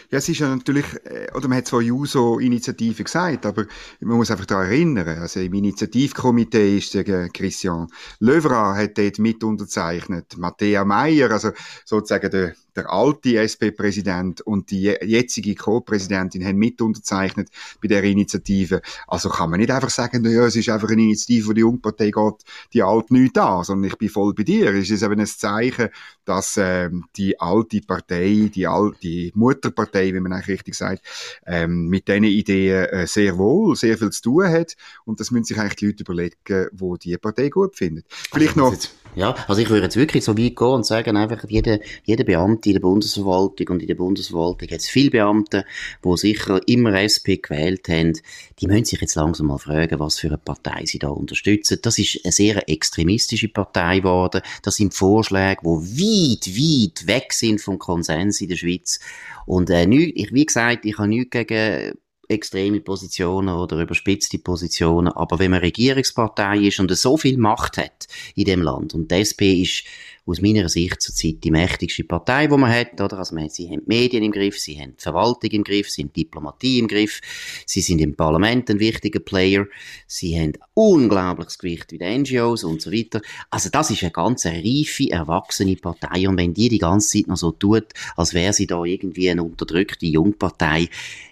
Ja, 0.09 0.18
es 0.18 0.29
ist 0.29 0.39
ja 0.39 0.56
natürlich, 0.56 0.85
äh, 1.06 1.27
oder 1.33 1.47
man 1.47 1.57
hat 1.57 1.68
zwar 1.68 1.81
JUSO-Initiative 1.81 3.03
gesagt, 3.03 3.45
aber 3.45 3.65
man 4.00 4.18
muss 4.18 4.31
einfach 4.31 4.45
daran 4.45 4.68
erinnern, 4.68 5.19
also 5.19 5.39
im 5.39 5.53
Initiativkomitee 5.53 6.77
ist 6.77 6.94
der 6.94 7.29
Christian 7.29 7.88
Löwra 8.19 8.75
hat 8.75 8.97
dort 8.97 9.19
mit 9.19 9.44
unterzeichnet, 9.44 10.38
Matthäa 10.38 10.85
Meyer, 10.85 11.31
also 11.31 11.51
sozusagen 11.85 12.31
der 12.31 12.56
der 12.77 12.91
alte 12.91 13.38
SP-Präsident 13.38 14.41
und 14.41 14.71
die 14.71 14.95
jetzige 15.01 15.56
Co-Präsidentin 15.56 16.45
haben 16.45 16.57
mit 16.57 16.81
unterzeichnet 16.81 17.50
bei 17.81 17.88
der 17.88 18.03
Initiative. 18.03 18.81
Also 19.07 19.29
kann 19.29 19.50
man 19.50 19.59
nicht 19.59 19.71
einfach 19.71 19.89
sagen, 19.89 20.24
ja, 20.24 20.45
es 20.45 20.56
ist 20.56 20.69
einfach 20.69 20.89
eine 20.89 21.01
Initiative, 21.01 21.53
die 21.53 21.62
Jungpartei 21.62 22.12
geht, 22.12 22.44
die 22.74 22.83
alte 22.83 23.13
nicht 23.13 23.38
an, 23.38 23.63
sondern 23.63 23.89
ich 23.91 23.97
bin 23.97 24.09
voll 24.09 24.33
bei 24.33 24.44
dir. 24.44 24.74
Es 24.74 24.89
ist 24.89 25.03
eben 25.03 25.19
ein 25.19 25.25
Zeichen, 25.25 25.89
dass 26.24 26.57
ähm, 26.57 27.06
die 27.15 27.39
alte 27.39 27.81
Partei, 27.81 28.51
die, 28.53 28.68
Al 28.68 28.94
die 29.01 29.31
Mutterpartei, 29.35 30.13
wie 30.13 30.19
man 30.19 30.33
eigentlich 30.33 30.47
richtig 30.47 30.75
sagt, 30.75 31.01
ähm, 31.45 31.88
mit 31.88 32.07
diesen 32.07 32.25
Ideen 32.25 32.85
äh, 32.85 33.07
sehr 33.07 33.38
wohl, 33.38 33.75
sehr 33.75 33.97
viel 33.97 34.12
zu 34.12 34.21
tun 34.21 34.47
hat 34.47 34.75
und 35.06 35.19
das 35.19 35.31
müssen 35.31 35.45
sich 35.45 35.59
eigentlich 35.59 35.75
die 35.77 35.88
Leute 35.88 36.03
überlegen, 36.03 36.68
wo 36.73 36.97
die 36.97 37.18
Partei 37.18 37.50
gut 37.50 37.75
findet. 37.75 38.06
Vielleicht 38.09 38.57
also, 38.57 38.71
noch... 38.71 38.77
Ja, 39.15 39.33
also 39.47 39.62
ich 39.62 39.69
würde 39.69 39.85
jetzt 39.85 39.95
wirklich 39.95 40.23
so 40.23 40.38
weit 40.38 40.56
gehen 40.56 40.68
und 40.68 40.85
sagen, 40.85 41.18
einfach 41.18 41.44
jeder, 41.47 41.80
jeder 42.03 42.23
Beamte 42.23 42.67
in 42.68 42.74
der 42.74 42.81
Bundesverwaltung 42.81 43.68
und 43.69 43.81
in 43.81 43.88
der 43.88 43.96
Bundesverwaltung 43.96 44.69
hat 44.69 44.80
es 44.80 44.90
viele 44.90 45.10
Beamte, 45.10 45.66
die 46.04 46.18
sicher 46.18 46.62
immer 46.68 46.94
SP 47.00 47.42
gewählt 47.42 47.88
haben, 47.90 48.14
die 48.60 48.68
müssen 48.68 48.86
sich 48.86 49.02
jetzt 49.02 49.16
langsam 49.16 49.48
mal 49.48 49.58
fragen, 49.58 50.00
was 50.00 50.19
für 50.19 50.28
eine 50.28 50.38
Partei 50.38 50.86
sie 50.86 51.00
da 51.00 51.10
unterstützen. 51.10 51.80
Das 51.81 51.98
ist 51.98 52.19
eine 52.24 52.31
sehr 52.31 52.69
extremistische 52.69 53.48
Partei 53.48 54.00
geworden. 54.00 54.42
Das 54.62 54.75
sind 54.75 54.94
Vorschläge, 54.94 55.62
die 55.64 55.68
weit, 55.68 56.48
weit 56.48 57.08
weg 57.08 57.34
sind 57.34 57.62
vom 57.62 57.80
Konsens 57.80 58.42
in 58.42 58.50
der 58.50 58.58
Schweiz. 58.58 59.00
Und 59.46 59.69
äh, 59.69 59.86
nicht, 59.88 60.34
wie 60.34 60.46
gesagt, 60.46 60.86
ich 60.86 60.98
habe 60.98 61.08
nichts 61.08 61.31
gegen 61.31 61.94
extreme 62.28 62.81
Positionen 62.81 63.56
oder 63.56 63.81
überspitzte 63.81 64.40
Positionen. 64.40 65.14
Aber 65.14 65.40
wenn 65.40 65.52
man 65.52 65.62
Regierungspartei 65.62 66.60
ist 66.60 66.80
und 66.80 66.96
so 66.96 67.18
viel 67.18 67.38
Macht 67.38 67.78
hat 67.78 68.08
in 68.36 68.46
dem 68.46 68.62
Land 68.62 68.94
und 68.94 69.12
die 69.12 69.16
SP 69.24 69.62
ist 69.62 69.84
aus 70.27 70.41
meiner 70.41 70.68
Sicht 70.68 71.01
zurzeit 71.01 71.44
die 71.44 71.51
mächtigste 71.51 72.03
Partei, 72.03 72.47
die 72.47 72.57
man 72.57 72.71
hat, 72.71 73.00
oder? 73.00 73.18
Also, 73.19 73.33
man, 73.33 73.50
sie 73.50 73.69
haben 73.69 73.81
die 73.81 73.88
Medien 73.88 74.24
im 74.24 74.31
Griff, 74.31 74.59
sie 74.59 74.79
haben 74.79 74.95
die 74.97 75.01
Verwaltung 75.01 75.50
im 75.51 75.63
Griff, 75.63 75.89
sie 75.89 76.03
haben 76.03 76.12
die 76.13 76.25
Diplomatie 76.25 76.79
im 76.79 76.88
Griff, 76.88 77.21
sie 77.65 77.81
sind 77.81 78.00
im 78.01 78.15
Parlament 78.15 78.69
ein 78.69 78.79
wichtiger 78.79 79.19
Player, 79.19 79.65
sie 80.06 80.39
haben 80.39 80.53
unglaubliches 80.74 81.57
Gewicht 81.57 81.91
wie 81.91 81.97
die 81.97 82.18
NGOs 82.18 82.63
und 82.65 82.81
so 82.81 82.91
weiter. 82.91 83.21
Also, 83.50 83.69
das 83.69 83.89
ist 83.89 84.03
eine 84.03 84.12
ganz 84.12 84.45
reife, 84.45 85.09
erwachsene 85.09 85.75
Partei 85.77 86.27
und 86.27 86.38
wenn 86.38 86.53
die 86.53 86.69
die 86.69 86.80
ganze 86.80 87.18
Zeit 87.18 87.27
noch 87.27 87.38
so 87.38 87.51
tut, 87.51 87.88
als 88.18 88.33
wäre 88.33 88.53
sie 88.53 88.68
da 88.68 88.83
irgendwie 88.83 89.30
eine 89.30 89.44
unterdrückte 89.44 90.06
Jungpartei, 90.06 90.89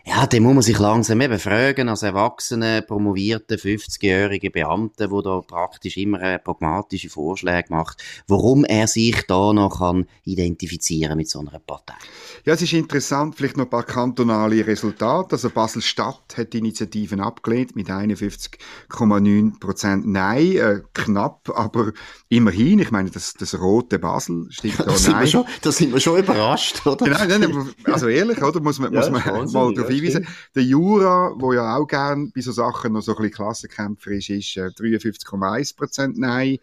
ja, 0.08 0.28
dann 0.28 0.44
muss 0.44 0.54
man 0.54 0.62
sich 0.62 0.78
langsam 0.78 1.20
eben 1.22 1.40
fragen, 1.40 1.90
als 1.90 2.04
erwachsene, 2.04 2.84
promovierte, 2.84 3.56
50-jährige 3.56 4.52
Beamte, 4.52 5.10
wo 5.10 5.24
da 5.24 5.42
praktisch 5.42 5.98
immer 5.98 6.38
pragmatische 6.38 7.10
Vorschläge 7.10 7.70
macht, 7.70 8.04
warum 8.28 8.66
er 8.66 8.86
sich 8.86 9.24
da 9.28 9.52
noch 9.52 9.80
kann 9.80 10.06
identifizieren 10.24 11.18
mit 11.18 11.28
so 11.28 11.40
einer 11.40 11.58
Partei. 11.58 11.96
Ja, 12.46 12.54
es 12.54 12.62
ist 12.62 12.74
interessant, 12.74 13.36
vielleicht 13.36 13.58
noch 13.58 13.66
ein 13.66 13.70
paar 13.72 13.84
kantonale 13.84 14.68
Resultate. 14.68 15.32
Also 15.32 15.50
Basel-Stadt 15.50 16.38
hat 16.38 16.54
die 16.54 16.60
Initiativen 16.60 17.20
abgelehnt 17.20 17.76
mit 17.76 17.90
51,9 17.90 19.60
Prozent 19.60 20.06
Nein, 20.06 20.56
äh, 20.58 20.82
knapp, 20.94 21.50
aber 21.56 21.94
immerhin. 22.30 22.78
Ich 22.78 22.92
meine, 22.92 23.10
das, 23.10 23.34
das 23.34 23.60
rote 23.60 23.98
Basel 23.98 24.46
steht 24.52 24.80
da 24.80 24.84
das 24.84 25.08
Nein. 25.08 25.28
Schon, 25.28 25.46
da 25.64 25.72
sind 25.72 25.92
wir 25.92 26.00
schon 26.00 26.20
überrascht, 26.20 26.86
oder? 26.86 27.06
Genau, 27.06 27.48
nein, 27.48 27.74
also 27.86 28.08
ehrlich, 28.08 28.42
oder? 28.44 28.60
Muss 28.60 28.78
man, 28.78 28.94
ja, 28.94 29.00
muss 29.00 29.10
man 29.10 29.52
mal 29.52 29.74
darauf 29.74 29.95
ja, 29.96 30.02
hinweisen. 30.02 30.28
Der 30.56 30.64
Jura, 30.64 31.34
wo 31.38 31.54
ja 31.54 31.76
auch 31.76 31.88
gern 31.88 32.32
bei 32.32 32.42
so 32.42 32.52
Sachen 32.52 32.94
noch 32.94 33.02
so 33.02 33.12
ein 33.14 33.18
bisschen 33.18 33.34
klassenkämpferisch 33.34 34.30
ist, 34.30 34.58
äh, 34.58 34.68
53,1 34.68 35.76
Prozent 35.76 36.18
Nein. 36.18 36.58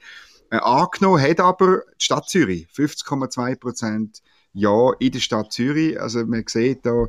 Äh, 0.51 0.57
angenommen 0.57 1.23
hat 1.23 1.41
aber 1.41 1.83
die 2.01 2.05
Stadt 2.05 2.29
Zürich 2.29 2.67
50,2 2.75 3.57
Prozent 3.57 4.23
Ja 4.53 4.93
in 4.99 5.13
der 5.13 5.21
Stadt 5.21 5.53
Zürich. 5.53 6.01
Also 6.01 6.25
man 6.27 6.45
sieht 6.47 6.85
da, 6.85 7.07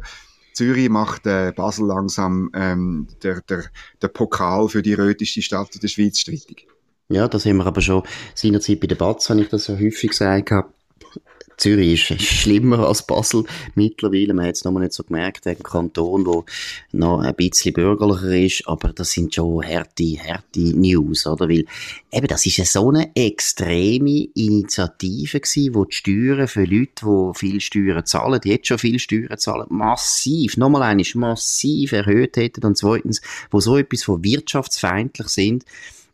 Zürich 0.53 0.89
macht 0.89 1.25
äh, 1.25 1.51
Basel 1.55 1.87
langsam 1.87 2.49
ähm, 2.53 3.07
der, 3.21 3.41
der, 3.41 3.65
der 4.01 4.07
Pokal 4.07 4.69
für 4.69 4.81
die 4.81 4.93
röteste 4.93 5.41
Stadt 5.41 5.75
in 5.75 5.81
der 5.81 5.87
Schweiz 5.87 6.19
strittig. 6.19 6.67
Ja, 7.09 7.27
das 7.27 7.45
haben 7.45 7.57
wir 7.57 7.65
aber 7.65 7.81
schon 7.81 8.03
seinerzeit 8.33 8.79
bei 8.79 8.87
der 8.87 8.95
Batz, 8.95 9.29
habe 9.29 9.41
ich 9.41 9.49
das 9.49 9.65
so 9.65 9.77
häufig 9.77 10.11
gesagt. 10.11 10.53
Zürich 11.57 12.11
ist 12.11 12.21
schlimmer 12.21 12.87
als 12.87 13.05
Basel 13.05 13.43
mittlerweile. 13.75 14.33
Man 14.33 14.45
hat 14.45 14.55
es 14.55 14.63
noch 14.63 14.71
nicht 14.71 14.93
so 14.93 15.03
gemerkt, 15.03 15.45
wegen 15.45 15.63
Kanton, 15.63 16.25
wo 16.25 16.45
noch 16.91 17.19
ein 17.19 17.35
bisschen 17.35 17.73
bürgerlicher 17.73 18.35
ist. 18.35 18.67
Aber 18.67 18.93
das 18.93 19.11
sind 19.11 19.33
schon 19.33 19.65
harte, 19.65 20.17
harte 20.23 20.59
News, 20.59 21.25
oder? 21.27 21.49
Weil 21.49 21.65
eben, 22.11 22.27
das 22.27 22.45
ist 22.45 22.71
so 22.71 22.89
eine 22.89 23.15
extreme 23.15 24.27
Initiative 24.35 25.39
gewesen, 25.39 25.75
wo 25.75 25.85
die 25.85 25.95
Steuern 25.95 26.47
für 26.47 26.65
Leute, 26.65 27.05
die 27.05 27.39
viel 27.39 27.61
Steuern 27.61 28.05
zahlen, 28.05 28.41
die 28.43 28.49
jetzt 28.49 28.67
schon 28.67 28.79
viel 28.79 28.99
Steuern 28.99 29.37
zahlen, 29.37 29.67
massiv, 29.69 30.57
nochmal 30.57 30.83
einmal 30.83 31.05
massiv 31.15 31.91
erhöht 31.91 32.37
hätten. 32.37 32.65
Und 32.65 32.77
zweitens, 32.77 33.21
wo 33.51 33.59
so 33.59 33.77
etwas 33.77 34.03
von 34.03 34.23
wirtschaftsfeindlich 34.23 35.27
sind, 35.29 35.65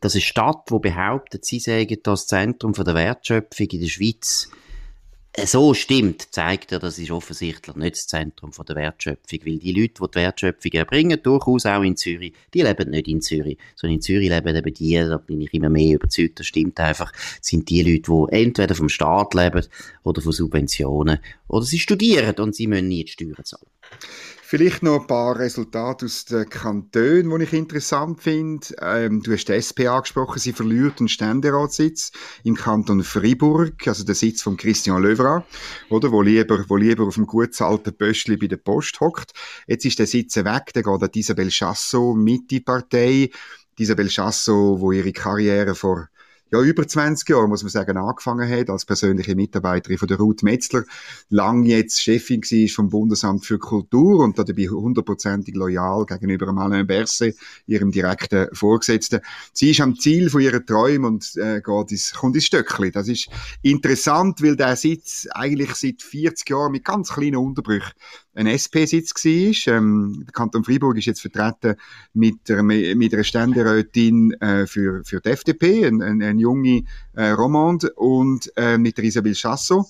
dass 0.01 0.13
eine 0.13 0.21
Stadt, 0.21 0.69
die 0.69 0.79
behauptet, 0.79 1.45
sie 1.45 1.59
sagen 1.59 1.97
das 2.03 2.27
Zentrum 2.27 2.73
der 2.73 2.95
Wertschöpfung 2.95 3.67
in 3.67 3.81
der 3.81 3.87
Schweiz, 3.87 4.49
so 5.45 5.73
stimmt, 5.73 6.27
zeigt 6.31 6.71
er, 6.71 6.79
das 6.79 6.97
ist 6.99 7.11
offensichtlich 7.11 7.75
nicht 7.75 7.95
das 7.95 8.07
Zentrum 8.07 8.51
der 8.67 8.75
Wertschöpfung, 8.75 9.39
weil 9.45 9.57
die 9.57 9.71
Leute, 9.71 9.93
die 10.01 10.11
die 10.11 10.15
Wertschöpfung 10.15 10.71
erbringen, 10.73 11.19
durchaus 11.21 11.65
auch 11.65 11.81
in 11.81 11.97
Zürich, 11.97 12.33
die 12.53 12.61
leben 12.61 12.89
nicht 12.89 13.07
in 13.07 13.21
Zürich, 13.21 13.57
sondern 13.75 13.95
in 13.95 14.01
Zürich 14.01 14.29
leben 14.29 14.55
eben 14.55 14.73
die, 14.73 14.95
da 14.95 15.17
bin 15.17 15.41
ich 15.41 15.53
immer 15.53 15.69
mehr 15.69 15.95
überzeugt, 15.95 16.39
das 16.39 16.47
stimmt 16.47 16.79
einfach, 16.79 17.11
sind 17.41 17.69
die 17.69 17.81
Leute, 17.81 18.11
die 18.11 18.43
entweder 18.43 18.75
vom 18.75 18.89
Staat 18.89 19.33
leben 19.33 19.65
oder 20.03 20.21
von 20.21 20.31
Subventionen 20.31 21.19
oder 21.47 21.65
sie 21.65 21.79
studieren 21.79 22.35
und 22.39 22.55
sie 22.55 22.67
müssen 22.67 22.87
nie 22.87 23.03
die 23.03 23.11
Steuern 23.11 23.43
zahlen. 23.43 23.67
Vielleicht 24.51 24.81
noch 24.81 25.01
ein 25.01 25.05
paar 25.05 25.37
Resultate 25.37 26.07
aus 26.07 26.25
den 26.25 26.49
Kantonen, 26.49 27.37
die 27.37 27.43
ich 27.43 27.53
interessant 27.53 28.19
finde. 28.19 28.65
Ähm, 28.81 29.21
du 29.21 29.31
hast 29.31 29.45
die 29.45 29.53
SP 29.53 29.85
angesprochen, 29.85 30.39
sie 30.39 30.53
verliert 30.53 30.97
einen 30.97 31.07
Ständeratssitz 31.07 32.11
im 32.43 32.55
Kanton 32.55 33.03
Fribourg, 33.03 33.87
also 33.87 34.03
der 34.03 34.15
Sitz 34.15 34.41
von 34.41 34.57
Christian 34.57 35.03
Löwra, 35.03 35.45
oder, 35.91 36.11
wo 36.11 36.23
lieber, 36.23 36.65
wo 36.67 36.77
lieber 36.77 37.05
auf 37.05 37.13
dem 37.13 37.27
gut 37.27 37.61
alten 37.61 37.95
Pöstli 37.95 38.37
bei 38.37 38.47
der 38.47 38.57
Post 38.57 38.99
hockt. 39.01 39.33
Jetzt 39.67 39.85
ist 39.85 39.99
der 39.99 40.07
Sitz 40.07 40.35
weg, 40.37 40.73
der 40.73 40.81
geht 40.81 41.03
an 41.03 41.09
Isabel 41.13 41.51
Chassot 41.51 42.17
mit 42.17 42.49
die 42.49 42.61
Partei. 42.61 43.29
Isabel 43.77 44.09
Chassot, 44.09 44.79
wo 44.79 44.91
ihre 44.91 45.13
Karriere 45.13 45.75
vor 45.75 46.07
ja, 46.51 46.61
über 46.61 46.87
20 46.87 47.29
Jahre, 47.29 47.47
muss 47.47 47.63
man 47.63 47.69
sagen, 47.69 47.97
angefangen 47.97 48.49
hat, 48.49 48.69
als 48.69 48.85
persönliche 48.85 49.35
Mitarbeiterin 49.35 49.97
von 49.97 50.07
der 50.07 50.17
Ruth 50.17 50.43
Metzler, 50.43 50.83
lang 51.29 51.63
jetzt 51.63 52.01
Chefin 52.01 52.41
war 52.41 52.69
vom 52.69 52.89
Bundesamt 52.89 53.45
für 53.45 53.59
Kultur 53.59 54.23
und 54.23 54.37
dabei 54.39 54.67
hundertprozentig 54.67 55.55
loyal 55.55 56.05
gegenüber 56.05 56.47
Alain 56.57 56.87
Berset, 56.87 57.35
ihrem 57.67 57.91
direkten 57.91 58.47
Vorgesetzten. 58.53 59.21
Sie 59.53 59.71
ist 59.71 59.81
am 59.81 59.95
Ziel 59.95 60.29
von 60.29 60.41
ihren 60.41 60.65
Träumen 60.65 61.05
und 61.05 61.35
äh, 61.37 61.61
geht 61.61 61.91
ins, 61.91 62.13
kommt 62.13 62.35
ins 62.35 62.45
Stöckli. 62.45 62.91
Das 62.91 63.07
ist 63.07 63.29
interessant, 63.61 64.41
weil 64.41 64.55
der 64.55 64.75
Sitz 64.75 65.27
eigentlich 65.31 65.75
seit 65.75 66.01
40 66.01 66.49
Jahren 66.49 66.71
mit 66.71 66.83
ganz 66.83 67.09
kleinen 67.09 67.37
Unterbrüchen 67.37 67.93
ein 68.39 68.47
SP-Sitz 68.47 69.13
war. 69.13 69.75
Ähm, 69.75 70.23
der 70.25 70.31
Kanton 70.31 70.63
Freiburg 70.63 70.97
ist 70.97 71.05
jetzt 71.05 71.21
vertreten 71.21 71.75
mit, 72.13 72.49
einer, 72.49 72.63
mit 72.63 73.13
einer 73.13 73.23
Ständerätin 73.23 74.31
äh, 74.39 74.65
für, 74.65 75.03
für 75.03 75.19
die 75.19 75.29
FDP, 75.29 75.85
eine 75.85 76.05
ein, 76.05 76.21
ein 76.21 76.39
junge 76.39 76.83
äh, 77.13 77.29
Romande, 77.29 77.91
und 77.93 78.51
äh, 78.55 78.77
mit 78.77 78.97
der 78.97 79.05
Isabelle 79.05 79.35
Chassot. 79.35 79.87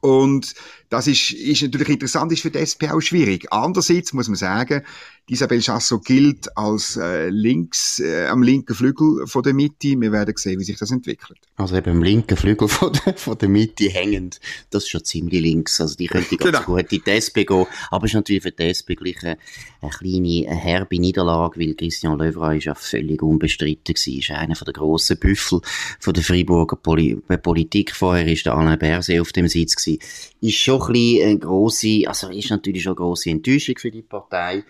Und 0.00 0.54
das 0.88 1.06
ist, 1.06 1.32
ist 1.32 1.62
natürlich 1.62 1.90
interessant, 1.90 2.32
ist 2.32 2.40
für 2.40 2.50
die 2.50 2.58
SP 2.58 2.88
auch 2.88 3.00
schwierig. 3.00 3.52
Andererseits 3.52 4.14
muss 4.14 4.28
man 4.28 4.36
sagen, 4.36 4.82
Isabel 5.30 5.60
Chassot 5.60 6.04
gilt 6.04 6.56
als 6.56 6.96
äh, 6.96 7.28
links, 7.28 8.00
äh, 8.00 8.26
am 8.26 8.42
linken 8.42 8.74
Flügel 8.74 9.28
von 9.28 9.44
der 9.44 9.54
Mitte. 9.54 9.94
Wir 10.00 10.10
werden 10.10 10.34
sehen, 10.36 10.58
wie 10.58 10.64
sich 10.64 10.76
das 10.76 10.90
entwickelt. 10.90 11.38
Also 11.54 11.76
eben 11.76 11.90
am 11.90 12.02
linken 12.02 12.36
Flügel 12.36 12.66
von 12.68 12.92
der, 12.92 13.14
von 13.14 13.38
der 13.38 13.48
Mitte 13.48 13.84
hängend, 13.84 14.40
das 14.70 14.82
ist 14.82 14.88
schon 14.88 15.04
ziemlich 15.04 15.40
links. 15.40 15.80
Also 15.80 15.94
die 15.94 16.08
könnte 16.08 16.36
ganz 16.36 16.50
genau. 16.50 16.64
gut 16.64 16.92
in 16.92 17.02
die 17.06 17.10
SP 17.14 17.46
gehen. 17.46 17.66
Aber 17.92 18.06
es 18.06 18.10
ist 18.10 18.16
natürlich 18.16 18.42
für 18.42 18.50
die 18.50 18.64
SP 18.74 18.98
gleich 18.98 19.22
eine, 19.22 19.38
eine 19.80 19.90
kleine, 19.92 20.48
eine 20.50 20.56
herbe 20.56 20.98
Niederlage, 20.98 21.60
weil 21.60 21.74
Christian 21.74 22.18
Löwra 22.18 22.54
ist 22.54 22.64
ja 22.64 22.74
völlig 22.74 23.22
unbestritten 23.22 23.94
gewesen. 23.94 24.18
Ist 24.18 24.30
einer 24.32 24.56
von 24.56 24.64
der 24.64 24.74
grossen 24.74 25.16
Büffel 25.16 25.60
von 26.00 26.12
der 26.12 26.24
Freiburger 26.24 26.74
Poli 26.74 27.14
Politik. 27.40 27.94
Vorher 27.94 28.26
ist 28.26 28.46
der 28.46 28.56
Alain 28.56 28.80
Berset 28.80 29.20
auf 29.20 29.30
dem 29.30 29.46
Sitz 29.46 29.76
gewesen. 29.76 30.00
Ist 30.40 30.56
schon 30.56 30.82
ein 30.82 30.92
bisschen 30.92 31.28
eine 31.28 31.38
grosse, 31.38 32.02
also 32.06 32.30
ist 32.30 32.50
natürlich 32.50 32.82
schon 32.82 32.94
eine 32.94 32.96
grosse 32.96 33.30
Enttäuschung 33.30 33.76
für 33.78 33.92
die 33.92 34.02
Partei. 34.02 34.64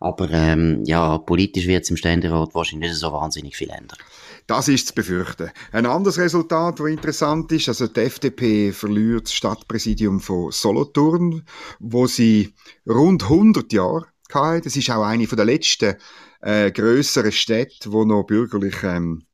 Aber 0.00 0.30
ähm, 0.30 0.82
ja, 0.84 1.18
politisch 1.18 1.66
wird 1.66 1.84
es 1.84 1.90
im 1.90 1.96
Ständerat 1.96 2.54
wahrscheinlich 2.54 2.90
nicht 2.90 3.00
so 3.00 3.12
wahnsinnig 3.12 3.56
viel 3.56 3.70
ändern. 3.70 3.98
Das 4.46 4.68
ist 4.68 4.88
zu 4.88 4.94
befürchten. 4.94 5.50
Ein 5.72 5.86
anderes 5.86 6.18
Resultat, 6.18 6.80
das 6.80 6.86
interessant 6.86 7.50
ist, 7.52 7.68
also 7.68 7.86
die 7.86 8.00
FDP 8.00 8.72
verliert 8.72 9.24
das 9.24 9.34
Stadtpräsidium 9.34 10.20
von 10.20 10.52
Solothurn, 10.52 11.44
wo 11.80 12.06
sie 12.06 12.54
rund 12.88 13.24
100 13.24 13.72
Jahre 13.72 14.06
hatte. 14.32 14.62
Das 14.62 14.76
ist 14.76 14.90
auch 14.90 15.02
eine 15.02 15.26
der 15.26 15.44
letzten 15.44 15.96
äh, 16.40 16.70
grösseren 16.70 17.32
Städte, 17.32 17.92
wo 17.92 18.04
noch 18.04 18.22
bürgerlich 18.22 18.76
ähm, 18.84 19.24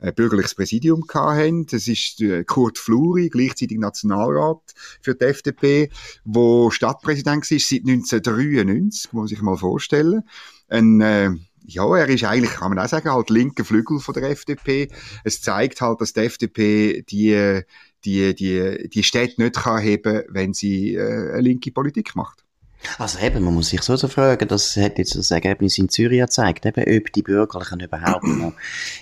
ein 0.00 0.14
bürgerliches 0.14 0.54
Präsidium 0.54 1.04
hatten. 1.12 1.66
Das 1.66 1.88
ist 1.88 2.20
äh, 2.20 2.44
Kurt 2.44 2.78
Fluri, 2.78 3.28
gleichzeitig 3.28 3.78
Nationalrat 3.78 4.60
für 5.00 5.14
die 5.14 5.24
FDP, 5.24 5.90
wo 6.24 6.70
Stadtpräsident 6.70 7.50
ist 7.50 7.68
seit 7.68 7.80
1993, 7.80 9.12
muss 9.12 9.32
ich 9.32 9.42
mal 9.42 9.56
vorstellen. 9.56 10.22
Ein, 10.68 11.00
äh, 11.00 11.30
ja, 11.64 11.96
er 11.96 12.08
ist 12.08 12.24
eigentlich, 12.24 12.52
kann 12.52 12.70
man 12.70 12.78
auch 12.78 12.88
sagen, 12.88 13.10
halt 13.10 13.30
linker 13.30 13.64
Flügel 13.64 14.00
von 14.00 14.14
der 14.14 14.30
FDP. 14.30 14.88
Es 15.24 15.42
zeigt 15.42 15.80
halt, 15.80 16.00
dass 16.00 16.12
die 16.12 16.20
FDP 16.20 17.02
die, 17.02 17.62
die, 18.04 18.34
die, 18.34 18.88
die 18.88 19.02
Städte 19.02 19.42
nicht 19.42 19.56
kann 19.56 19.82
heben, 19.82 20.22
wenn 20.28 20.54
sie 20.54 20.94
äh, 20.94 21.32
eine 21.32 21.40
linke 21.40 21.72
Politik 21.72 22.14
macht. 22.14 22.44
Also 22.98 23.18
eben, 23.18 23.42
man 23.42 23.54
muss 23.54 23.70
sich 23.70 23.82
so, 23.82 23.96
so 23.96 24.08
fragen, 24.08 24.46
das 24.48 24.76
hat 24.76 24.98
jetzt 24.98 25.16
das 25.16 25.30
Ergebnis 25.30 25.78
in 25.78 25.88
Zürich 25.88 26.20
gezeigt, 26.20 26.64
eben, 26.64 26.80
ob 26.80 27.12
die 27.12 27.22
Bürgerlichen 27.22 27.80
überhaupt 27.80 28.24
noch, 28.26 28.52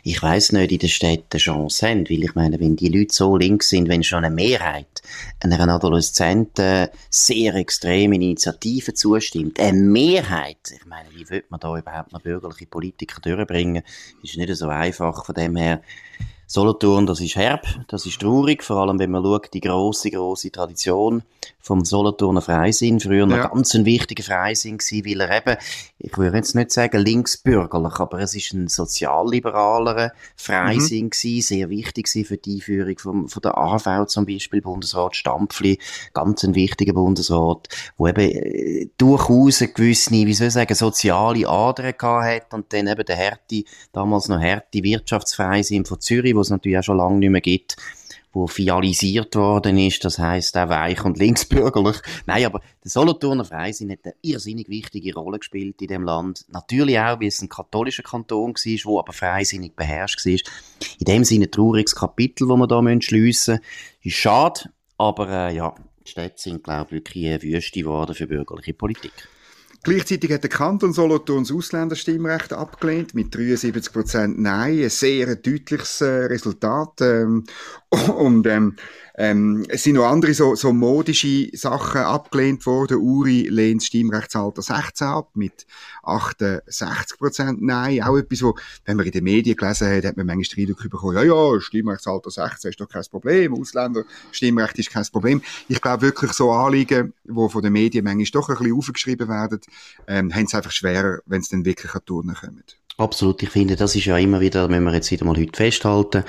ich 0.02 0.23
weiß 0.23 0.52
nicht, 0.52 0.73
in 0.73 0.78
den 0.78 0.88
Städten 0.88 1.38
Chance 1.38 1.87
haben, 1.87 2.09
weil 2.09 2.25
ich 2.25 2.35
meine, 2.35 2.59
wenn 2.59 2.76
die 2.76 2.88
Leute 2.88 3.14
so 3.14 3.37
links 3.37 3.68
sind, 3.68 3.88
wenn 3.88 4.02
schon 4.02 4.25
eine 4.25 4.35
Mehrheit 4.35 5.02
einer 5.40 5.68
Adoleszenten 5.68 6.88
sehr 7.11 7.54
extremen 7.54 8.23
Initiativen 8.23 8.95
zustimmt, 8.95 9.61
eine 9.61 9.78
Mehrheit, 9.78 10.59
ich 10.75 10.87
meine, 10.87 11.11
wie 11.14 11.28
wird 11.28 11.50
man 11.50 11.61
da 11.61 11.76
überhaupt 11.76 12.12
noch 12.12 12.23
bürgerliche 12.23 12.66
Politiker 12.66 13.21
durchbringen, 13.21 13.83
ist 14.23 14.37
nicht 14.37 14.56
so 14.56 14.68
einfach, 14.68 15.25
von 15.25 15.35
dem 15.35 15.56
her, 15.56 15.83
Solothurn, 16.48 17.06
das 17.06 17.20
ist 17.20 17.34
herb, 17.34 17.66
das 17.88 18.06
ist 18.06 18.20
traurig, 18.20 18.62
vor 18.62 18.76
allem 18.76 19.00
wenn 19.00 19.10
man 19.10 19.24
schaut, 19.24 19.52
die 19.52 19.60
große, 19.60 20.10
große 20.10 20.52
Tradition 20.52 21.22
vom 21.60 21.84
Solothurner 21.84 22.40
Freisinn, 22.40 23.00
früher 23.00 23.26
noch 23.26 23.36
ja. 23.36 23.48
ganz 23.48 23.74
ein 23.74 23.84
wichtiger 23.84 24.22
Freisinn 24.22 24.78
gewesen, 24.78 25.04
weil 25.04 25.20
er 25.22 25.36
eben, 25.38 25.56
ich 26.06 26.16
würde 26.16 26.36
jetzt 26.36 26.54
nicht 26.54 26.70
sagen 26.70 27.04
linksbürgerlich, 27.04 27.98
aber 27.98 28.20
es 28.20 28.32
ist 28.36 28.52
ein 28.52 28.68
sozialliberaler 28.68 30.12
Freisinn 30.36 31.06
mhm. 31.06 31.10
gewesen, 31.10 31.42
sehr 31.42 31.68
wichtig 31.68 32.06
gewesen 32.06 32.25
für 32.25 32.36
die 32.36 32.54
Einführung 32.54 32.98
vom, 32.98 33.28
von 33.28 33.42
der 33.42 33.58
AV 33.58 34.06
zum 34.06 34.25
Beispiel, 34.25 34.62
Bundesrat 34.62 35.16
Stampfli, 35.16 35.80
ganz 36.14 36.44
ein 36.44 36.54
wichtiger 36.54 36.92
Bundesrat, 36.92 37.68
wo 37.96 38.06
eben 38.06 38.20
äh, 38.20 38.88
durchaus 38.98 39.60
eine 39.60 39.72
gewisse, 39.72 40.12
wie 40.12 40.32
soll 40.32 40.46
ich 40.46 40.52
sagen, 40.52 40.75
soziale 40.76 41.40
gehabt 41.40 42.00
hat 42.00 42.54
und 42.54 42.72
dann 42.72 42.86
eben 42.86 43.04
der 43.04 43.16
Härte, 43.16 43.64
damals 43.92 44.28
noch 44.28 44.40
Härte 44.40 44.84
Wirtschaftsfreisinn 44.84 45.86
von 45.86 46.00
Zürich, 46.00 46.36
wo 46.36 46.40
es 46.40 46.50
natürlich 46.50 46.78
auch 46.78 46.84
schon 46.84 46.98
lange 46.98 47.18
nicht 47.18 47.30
mehr 47.30 47.40
gibt, 47.40 47.76
wo 48.37 48.47
fialisiert 48.47 49.35
worden 49.35 49.78
ist, 49.78 50.05
das 50.05 50.19
heißt 50.19 50.59
auch 50.59 50.69
weich 50.69 51.02
und 51.05 51.19
linksbürgerlich. 51.19 51.97
Nein, 52.26 52.45
aber 52.45 52.61
der 52.85 52.90
Solothurner 52.90 53.47
Freisinn 53.47 53.90
hat 53.90 54.00
eine 54.05 54.14
irrsinnig 54.21 54.69
wichtige 54.69 55.14
Rolle 55.14 55.38
gespielt 55.38 55.81
in 55.81 55.88
dem 55.88 56.02
Land. 56.02 56.45
Natürlich 56.49 56.99
auch, 56.99 57.19
weil 57.19 57.28
es 57.28 57.40
ein 57.40 57.49
katholischer 57.49 58.02
Kanton 58.02 58.52
war, 58.52 58.85
wo 58.85 58.99
aber 58.99 59.14
freisinnig 59.14 59.75
beherrscht 59.75 60.25
war. 60.26 60.33
In 60.99 61.05
dem 61.07 61.25
Sinne 61.25 61.47
ein 61.47 61.50
trauriges 61.50 61.95
Kapitel, 61.95 62.47
das 62.47 62.57
wir 62.59 62.66
da 62.66 62.83
schliessen 63.00 63.55
müssen. 63.55 63.59
Ist 64.02 64.16
schade, 64.16 64.71
aber 64.99 65.31
äh, 65.31 65.57
ja, 65.57 65.75
die 66.05 66.11
Städte 66.11 66.37
sind, 66.37 66.62
glaube 66.62 66.88
ich, 66.88 66.93
wirklich 66.93 67.26
eine 67.26 67.43
Wüste 67.43 67.81
geworden 67.81 68.14
für 68.14 68.26
bürgerliche 68.26 68.75
Politik. 68.75 69.28
Gleichzeitig 69.83 70.33
hat 70.33 70.42
der 70.42 70.50
Kanton 70.50 70.92
Solothurn 70.92 71.45
das 71.45 71.52
Ausländerstimmrecht 71.52 72.52
abgelehnt 72.52 73.14
mit 73.14 73.35
73 73.35 73.92
Prozent 73.92 74.38
Nein, 74.38 74.83
ein 74.83 74.90
sehr 74.90 75.37
deutliches 75.37 76.00
äh, 76.00 76.25
Resultat. 76.26 77.00
Ähm, 77.00 77.45
und 78.16 78.47
ähm, 78.47 78.76
ähm, 79.18 79.64
es 79.68 79.82
sind 79.82 79.94
noch 79.94 80.04
andere 80.04 80.35
so, 80.35 80.54
so 80.54 80.73
modische 80.73 81.49
Sachen 81.56 82.02
abgelehnt 82.02 82.66
worden. 82.66 82.99
Uri 82.99 83.49
lehnt 83.49 83.80
das 83.80 83.87
Stimmrechtsalter 83.87 84.61
16 84.61 85.06
ab 85.06 85.30
mit 85.35 85.66
68 86.02 87.18
Prozent 87.18 87.62
Nein. 87.62 88.02
Auch 88.02 88.16
etwas, 88.16 88.42
wo, 88.42 88.54
wenn 88.85 88.99
man 88.99 89.06
in 89.06 89.12
den 89.12 89.25
Medien 89.25 89.56
gelesen 89.56 89.88
hat, 89.88 90.04
hat 90.04 90.16
man 90.18 90.26
manchmal 90.26 90.56
den 90.56 90.68
Eindruck 90.68 90.90
bekommen, 90.90 91.16
ja, 91.16 91.23
ja, 91.23 91.61
Stimmrechtsalter 91.61 92.30
16 92.30 92.70
ist 92.70 92.80
doch 92.80 92.88
kein 92.88 93.04
Problem, 93.11 93.54
Ausländer, 93.54 94.04
Stimmrecht 94.32 94.78
ist 94.78 94.90
kein 94.90 95.06
Problem. 95.06 95.40
Ich 95.68 95.80
glaube 95.80 96.02
wirklich 96.02 96.32
so 96.32 96.52
Anliegen, 96.52 97.14
die 97.25 97.49
von 97.49 97.62
den 97.62 97.73
Medien 97.73 98.04
manchmal 98.04 98.26
doch 98.32 98.50
ein 98.50 98.56
bisschen 98.56 98.76
aufgeschrieben 98.76 99.28
werden, 99.28 99.61
ähm, 100.06 100.35
haben 100.35 100.44
es 100.44 100.54
einfach 100.54 100.73
schwerer, 100.73 101.20
wenn 101.25 101.40
es 101.40 101.49
dann 101.49 101.64
wirklich 101.64 101.94
an 101.94 102.04
Turnen 102.04 102.35
kommen. 102.35 102.64
Absolut, 102.98 103.42
ich 103.42 103.50
finde, 103.50 103.76
das 103.76 103.94
ist 103.94 104.06
ja 104.06 104.16
immer 104.16 104.40
wieder, 104.40 104.70
wenn 104.70 104.82
wir 104.84 104.94
jetzt 104.94 105.10
wieder 105.10 105.26
mal 105.26 105.36
heute 105.36 105.54
festhalten, 105.54 106.24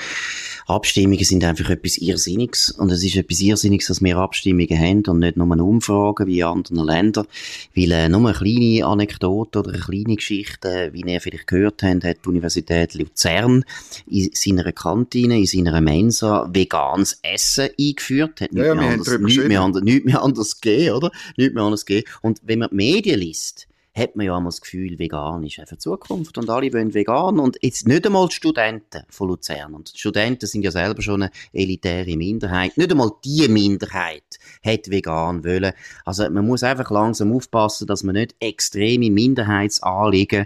Abstimmungen 0.65 1.23
sind 1.23 1.45
einfach 1.45 1.69
etwas 1.69 1.97
Irrsinniges. 1.97 2.71
Und 2.71 2.91
es 2.91 3.01
ist 3.01 3.15
etwas 3.15 3.39
Irrsinniges, 3.39 3.87
dass 3.87 4.01
wir 4.01 4.17
Abstimmungen 4.17 4.77
haben 4.77 5.03
und 5.07 5.19
nicht 5.19 5.37
nur 5.37 5.49
eine 5.49 5.63
Umfrage 5.63 6.27
wie 6.27 6.39
in 6.39 6.45
anderen 6.45 6.83
Ländern, 6.83 7.25
weil 7.73 7.91
äh, 7.93 8.09
nur 8.09 8.27
eine 8.27 8.37
kleine 8.37 8.85
Anekdote 8.85 9.59
oder 9.59 9.69
eine 9.69 9.79
kleine 9.79 10.17
Geschichte, 10.17 10.89
wie 10.91 11.09
ihr 11.09 11.21
vielleicht 11.21 11.47
gehört 11.47 11.83
habt, 11.83 12.03
hat 12.03 12.17
die 12.25 12.29
Universität 12.29 12.95
Luzern 12.95 13.63
in 14.07 14.29
seiner 14.33 14.69
Kantine, 14.73 15.37
in 15.37 15.45
seiner 15.45 15.79
Mensa 15.79 16.49
veganes 16.51 17.17
Essen 17.23 17.69
eingeführt, 17.79 18.41
hat 18.41 18.51
ja, 18.51 18.75
nicht, 18.75 18.81
mehr 18.81 18.91
anders, 18.91 19.19
nicht, 19.19 19.47
mehr 19.47 19.61
anders, 19.61 19.83
nicht 19.83 20.05
mehr 20.05 20.21
anders 20.21 20.59
gegeben, 20.59 20.95
oder? 20.95 21.11
Nicht 21.37 21.53
mehr 21.53 21.63
anders 21.63 21.85
gegeben. 21.85 22.09
Und 22.21 22.41
wenn 22.43 22.59
man 22.59 22.69
die 22.71 22.75
Medien 22.75 23.21
liest, 23.21 23.67
hat 23.97 24.15
man 24.15 24.25
ja 24.25 24.37
immer 24.37 24.49
das 24.49 24.61
Gefühl, 24.61 24.99
vegan 24.99 25.43
ist 25.43 25.59
einfach 25.59 25.77
Zukunft 25.77 26.37
und 26.37 26.49
alle 26.49 26.71
wollen 26.71 26.93
vegan 26.93 27.39
und 27.39 27.57
jetzt 27.61 27.87
nicht 27.87 28.05
einmal 28.05 28.27
die 28.27 28.35
Studenten 28.35 29.03
von 29.09 29.29
Luzern 29.29 29.73
und 29.73 29.93
die 29.93 29.99
Studenten 29.99 30.45
sind 30.45 30.63
ja 30.63 30.71
selber 30.71 31.01
schon 31.01 31.23
eine 31.23 31.31
elitäre 31.51 32.15
Minderheit, 32.15 32.77
nicht 32.77 32.91
einmal 32.91 33.11
die 33.25 33.47
Minderheit 33.47 34.23
hat 34.63 34.89
vegan 34.89 35.43
wollen. 35.43 35.73
Also 36.05 36.29
man 36.29 36.45
muss 36.45 36.63
einfach 36.63 36.91
langsam 36.91 37.33
aufpassen, 37.33 37.87
dass 37.87 38.03
man 38.03 38.15
nicht 38.15 38.35
extreme 38.39 39.09
Minderheitsanliegen 39.09 40.45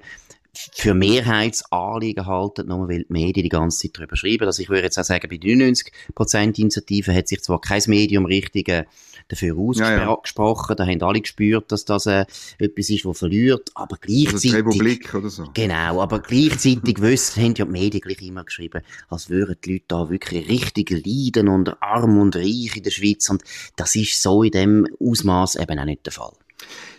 für 0.53 0.93
Mehrheitsanliegen 0.93 2.25
halten, 2.25 2.67
nur 2.67 2.89
weil 2.89 3.03
die 3.03 3.13
Medien 3.13 3.43
die 3.43 3.49
ganze 3.49 3.87
Zeit 3.87 3.97
darüber 3.97 4.17
schreiben. 4.17 4.45
Also 4.45 4.61
ich 4.61 4.69
würde 4.69 4.83
jetzt 4.83 4.97
auch 4.97 5.03
sagen, 5.03 5.29
bei 5.29 5.37
99% 5.37 6.59
Initiativen 6.59 7.15
hat 7.15 7.27
sich 7.27 7.41
zwar 7.41 7.61
kein 7.61 7.81
Medium 7.87 8.25
richtig 8.25 8.67
äh, 8.67 8.85
dafür 9.27 9.57
ausgesprochen, 9.57 10.75
ja, 10.77 10.85
ja. 10.85 10.85
da 10.85 10.85
haben 10.85 11.01
alle 11.01 11.21
gespürt, 11.21 11.71
dass 11.71 11.85
das 11.85 12.05
äh, 12.05 12.25
etwas 12.57 12.89
ist, 12.89 13.05
das 13.05 13.19
verliert, 13.19 13.71
aber 13.75 13.97
gleichzeitig... 13.99 14.53
Republik 14.55 15.13
oder 15.13 15.29
so. 15.29 15.49
Genau, 15.53 16.01
aber 16.01 16.19
gleichzeitig 16.19 17.01
wissen, 17.01 17.43
haben 17.43 17.55
ja 17.55 17.65
die 17.65 17.71
Medien 17.71 18.01
gleich 18.01 18.21
immer 18.21 18.43
geschrieben, 18.43 18.81
als 19.09 19.29
würden 19.29 19.55
die 19.63 19.73
Leute 19.73 19.85
da 19.87 20.09
wirklich 20.09 20.49
richtig 20.49 20.89
leiden 20.89 21.47
unter 21.47 21.81
arm 21.81 22.17
und 22.19 22.35
reich 22.35 22.75
in 22.75 22.83
der 22.83 22.91
Schweiz 22.91 23.29
und 23.29 23.43
das 23.75 23.95
ist 23.95 24.21
so 24.21 24.43
in 24.43 24.51
dem 24.51 24.87
Ausmaß 24.99 25.55
eben 25.55 25.79
auch 25.79 25.85
nicht 25.85 26.05
der 26.05 26.13
Fall. 26.13 26.33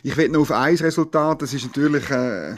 Ich 0.02 0.16
will 0.16 0.28
noch 0.28 0.40
auf 0.40 0.50
ein 0.50 0.74
Resultat, 0.76 1.42
das 1.42 1.54
ist 1.54 1.64
natürlich 1.64 2.10
äh, 2.10 2.56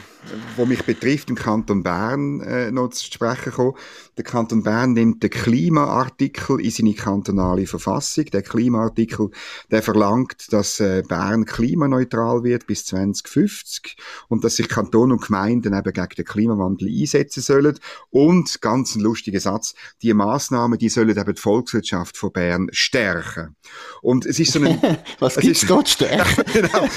wo 0.55 0.65
mich 0.65 0.83
betrifft, 0.83 1.29
im 1.29 1.35
Kanton 1.35 1.83
Bern 1.83 2.39
äh, 2.41 2.71
noch 2.71 2.89
zu 2.89 3.05
sprechen 3.05 3.53
kommen. 3.53 3.73
Der 4.17 4.23
Kanton 4.23 4.63
Bern 4.63 4.93
nimmt 4.93 5.21
den 5.23 5.29
Klimaartikel 5.29 6.59
in 6.61 6.71
seine 6.71 6.93
kantonale 6.93 7.67
Verfassung. 7.67 8.25
Der 8.25 8.41
Klimaartikel, 8.41 9.29
der 9.71 9.83
verlangt, 9.83 10.51
dass 10.51 10.79
äh, 10.79 11.03
Bern 11.07 11.45
klimaneutral 11.45 12.43
wird 12.43 12.67
bis 12.67 12.85
2050 12.85 13.97
und 14.29 14.43
dass 14.43 14.55
sich 14.55 14.69
Kanton 14.69 15.11
und 15.11 15.21
Gemeinden 15.21 15.73
eben 15.73 15.93
gegen 15.93 16.15
den 16.17 16.25
Klimawandel 16.25 16.87
einsetzen 16.87 17.41
sollen. 17.41 17.77
Und, 18.09 18.61
ganz 18.61 18.95
ein 18.95 19.01
lustiger 19.01 19.39
Satz, 19.39 19.75
die 20.01 20.13
Maßnahmen, 20.13 20.79
die 20.79 20.89
sollen 20.89 21.17
eben 21.17 21.35
die 21.35 21.41
Volkswirtschaft 21.41 22.17
von 22.17 22.31
Bern 22.31 22.67
stärken. 22.71 23.55
Und 24.01 24.25
es 24.25 24.39
ist 24.39 24.53
so 24.53 24.61
ein... 24.61 24.79
Was 25.19 25.35
gibt's 25.35 25.65
dort 25.65 25.89
stärken? 25.89 26.43
genau. 26.53 26.87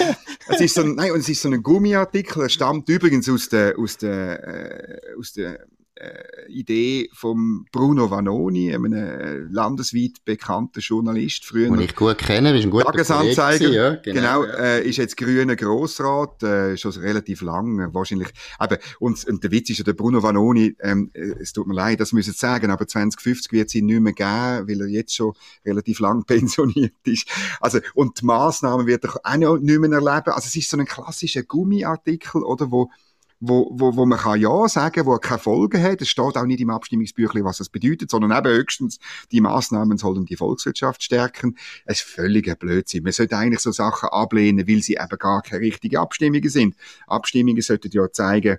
Es 0.49 0.61
ist 0.61 0.75
so 0.75 0.83
ein, 0.83 0.95
nein, 0.95 1.13
und 1.13 1.21
es 1.21 1.29
ist 1.29 1.43
so 1.43 1.49
ein 1.49 1.63
Gummiartikel, 1.63 2.43
er 2.43 2.49
stammt 2.49 2.89
übrigens 2.89 3.18
aus 3.27 3.49
der, 3.49 3.79
aus 3.79 3.97
der, 3.97 4.47
äh, 4.47 5.19
aus 5.19 5.33
der 5.33 5.67
äh, 5.99 6.47
Idee 6.49 7.11
von 7.13 7.67
Bruno 7.73 8.11
Vanoni, 8.11 8.73
einem 8.73 8.93
äh, 8.93 9.39
landesweit 9.51 10.25
bekannten 10.25 10.81
Journalist, 10.81 11.45
früher. 11.45 11.71
Den 11.71 11.81
ich 11.81 11.97
gut 11.97 12.19
kenne, 12.19 12.57
ist 12.57 12.65
ein 12.65 12.71
guter 12.71 12.87
Tagesanzeiger. 12.87 13.69
Ja, 13.69 13.95
genau, 13.97 14.43
genau. 14.43 14.59
Äh, 14.59 14.89
ist 14.89 14.97
jetzt 14.97 15.17
grüner 15.17 15.57
Grossrat, 15.57 16.43
äh, 16.43 16.77
schon 16.77 16.93
relativ 16.93 17.43
lang, 17.43 17.81
äh, 17.81 17.93
wahrscheinlich. 17.93 18.29
Aber, 18.59 18.79
und, 19.01 19.25
und 19.27 19.43
der 19.43 19.51
Witz 19.51 19.71
ist 19.71 19.79
ja, 19.79 19.85
der 19.85 19.95
Bruno 19.95 20.23
Vanoni, 20.23 20.77
ähm, 20.81 21.11
äh, 21.15 21.35
es 21.41 21.53
tut 21.53 21.67
mir 21.67 21.75
leid, 21.75 22.01
das 22.01 22.13
müssen 22.13 22.31
ich 22.31 22.39
sagen, 22.39 22.71
aber 22.71 22.87
2050 22.87 23.53
wird 23.53 23.69
es 23.69 23.75
ihn 23.75 23.87
nicht 23.87 24.01
mehr 24.01 24.13
geben, 24.13 24.69
weil 24.69 24.81
er 24.81 24.89
jetzt 24.89 25.15
schon 25.15 25.33
relativ 25.65 25.99
lang 26.01 26.25
pensioniert 26.27 26.95
ist. 27.05 27.29
Also, 27.61 27.81
und 27.95 28.21
die 28.21 28.25
Massnahmen 28.25 28.87
wird 28.87 29.05
er 29.05 29.21
auch 29.25 29.59
nicht 29.59 29.81
mehr 29.81 29.93
erleben. 29.93 30.33
Also, 30.33 30.47
es 30.47 30.57
ist 30.57 30.71
so 30.71 30.77
ein 30.77 30.87
klassischer 30.87 31.43
Gummiartikel, 31.43 32.43
oder, 32.43 32.71
wo, 32.71 32.91
wo, 33.41 33.71
wo, 33.73 33.97
wo 33.97 34.07
man 34.07 34.19
kann 34.19 34.41
ja 34.41 34.69
sagen, 34.69 35.07
wo 35.07 35.17
keine 35.19 35.39
Folgen 35.39 35.83
hat. 35.83 36.03
Es 36.03 36.09
steht 36.09 36.37
auch 36.37 36.45
nicht 36.45 36.61
im 36.61 36.71
Abstimmungsbüchlein, 36.71 37.45
was 37.45 37.59
das 37.59 37.69
bedeutet, 37.69 38.11
sondern 38.11 38.37
eben 38.37 38.57
höchstens, 38.57 38.99
die 39.31 39.41
Maßnahmen 39.41 39.99
sollen 39.99 40.25
die 40.25 40.37
Volkswirtschaft 40.37 41.03
stärken. 41.03 41.57
Es 41.85 41.99
ist 41.99 42.09
völliger 42.09 42.57
Blödsinn. 42.57 43.05
Man 43.05 43.13
sollte 43.13 43.37
eigentlich 43.37 43.61
so 43.61 43.71
Sachen 43.71 44.09
ablehnen, 44.09 44.67
weil 44.67 44.83
sie 44.83 44.95
eben 44.95 45.19
gar 45.19 45.43
keine 45.43 45.61
richtigen 45.61 45.97
Abstimmungen 45.97 46.49
sind. 46.49 46.75
Abstimmungen 47.07 47.63
sollten 47.63 47.91
ja 47.93 48.11
zeigen, 48.11 48.59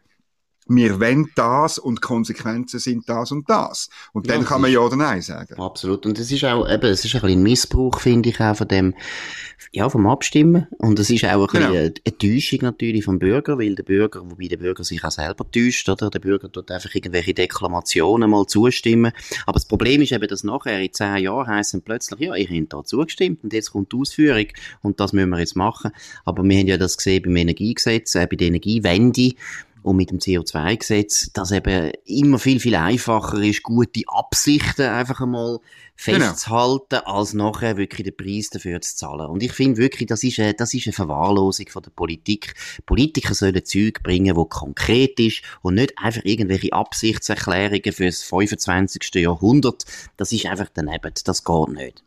wir 0.69 0.99
wollen 0.99 1.31
das 1.35 1.79
und 1.79 2.01
Konsequenzen 2.01 2.79
sind 2.79 3.09
das 3.09 3.31
und 3.31 3.49
das. 3.49 3.89
Und 4.13 4.27
ja, 4.27 4.35
dann 4.35 4.45
kann 4.45 4.61
man 4.61 4.71
ja 4.71 4.79
oder 4.79 4.95
nein 4.95 5.21
sagen. 5.21 5.59
Absolut. 5.59 6.05
Und 6.05 6.19
es 6.19 6.31
ist 6.31 6.45
auch, 6.45 6.69
eben, 6.69 6.85
es 6.85 7.03
ist 7.03 7.15
ein 7.15 7.21
bisschen 7.21 7.39
ein 7.39 7.43
Missbrauch, 7.43 7.99
finde 7.99 8.29
ich, 8.29 8.39
auch 8.39 8.55
von 8.55 8.67
dem, 8.67 8.93
ja, 9.71 9.89
vom 9.89 10.05
Abstimmen. 10.05 10.67
Und 10.77 10.99
es 10.99 11.09
ist 11.09 11.25
auch 11.25 11.41
ein 11.41 11.47
genau. 11.47 11.71
bisschen 11.71 11.93
eine 12.05 12.17
Täuschung 12.17 12.59
natürlich 12.61 13.03
vom 13.03 13.17
Bürger, 13.17 13.57
weil 13.57 13.73
der 13.73 13.83
Bürger, 13.83 14.21
wobei 14.23 14.47
der 14.47 14.57
Bürger 14.57 14.83
sich 14.83 15.03
auch 15.03 15.11
selber 15.11 15.49
täuscht, 15.49 15.89
oder? 15.89 16.11
Der 16.11 16.19
Bürger 16.19 16.51
tut 16.51 16.69
einfach 16.69 16.93
irgendwelche 16.93 17.33
Deklamationen 17.33 18.29
mal 18.29 18.45
zustimmen. 18.45 19.11
Aber 19.47 19.55
das 19.55 19.67
Problem 19.67 20.03
ist 20.03 20.11
eben, 20.11 20.27
dass 20.27 20.43
nachher 20.43 20.79
in 20.79 20.93
zehn 20.93 21.17
Jahren 21.17 21.47
heißen 21.47 21.81
plötzlich, 21.81 22.19
ja, 22.19 22.35
ich 22.35 22.49
habe 22.49 22.65
da 22.67 22.83
zugestimmt 22.83 23.43
und 23.43 23.53
jetzt 23.53 23.71
kommt 23.71 23.91
die 23.91 23.97
Ausführung 23.97 24.47
und 24.81 24.99
das 24.99 25.13
müssen 25.13 25.29
wir 25.29 25.39
jetzt 25.39 25.55
machen. 25.55 25.91
Aber 26.25 26.43
wir 26.43 26.59
haben 26.59 26.67
ja 26.67 26.77
das 26.77 26.97
gesehen 26.97 27.23
beim 27.23 27.35
Energiegesetz, 27.35 28.13
äh, 28.15 28.27
bei 28.29 28.35
der 28.35 28.47
Energiewende, 28.47 29.33
und 29.81 29.95
mit 29.95 30.11
dem 30.11 30.19
CO2-Gesetz, 30.19 31.31
das 31.33 31.51
eben 31.51 31.91
immer 32.05 32.39
viel, 32.39 32.59
viel 32.59 32.75
einfacher 32.75 33.41
ist, 33.41 33.63
gute 33.63 34.01
Absichten 34.07 34.87
einfach 34.87 35.21
einmal 35.21 35.59
festzuhalten, 35.95 36.85
genau. 36.89 37.17
als 37.17 37.33
nachher 37.33 37.77
wirklich 37.77 38.05
den 38.05 38.15
Preis 38.15 38.49
dafür 38.49 38.79
zu 38.81 38.95
zahlen. 38.95 39.27
Und 39.27 39.43
ich 39.43 39.51
finde 39.51 39.77
wirklich, 39.77 40.07
das 40.07 40.23
ist, 40.23 40.39
eine, 40.39 40.53
das 40.53 40.73
ist 40.73 40.87
eine 40.87 40.93
Verwahrlosung 40.93 41.67
von 41.67 41.83
der 41.83 41.91
Politik. 41.91 42.53
Politiker 42.85 43.33
sollen 43.33 43.65
Zeug 43.65 44.01
bringen, 44.03 44.35
wo 44.35 44.45
konkret 44.45 45.19
ist 45.19 45.41
und 45.61 45.75
nicht 45.75 45.97
einfach 45.97 46.23
irgendwelche 46.23 46.71
Absichtserklärungen 46.71 47.91
fürs 47.91 48.23
25. 48.23 49.15
Jahrhundert. 49.15 49.85
Das 50.15 50.31
ist 50.31 50.45
einfach 50.45 50.69
daneben. 50.73 51.13
Das 51.25 51.43
geht 51.43 51.67
nicht. 51.69 52.03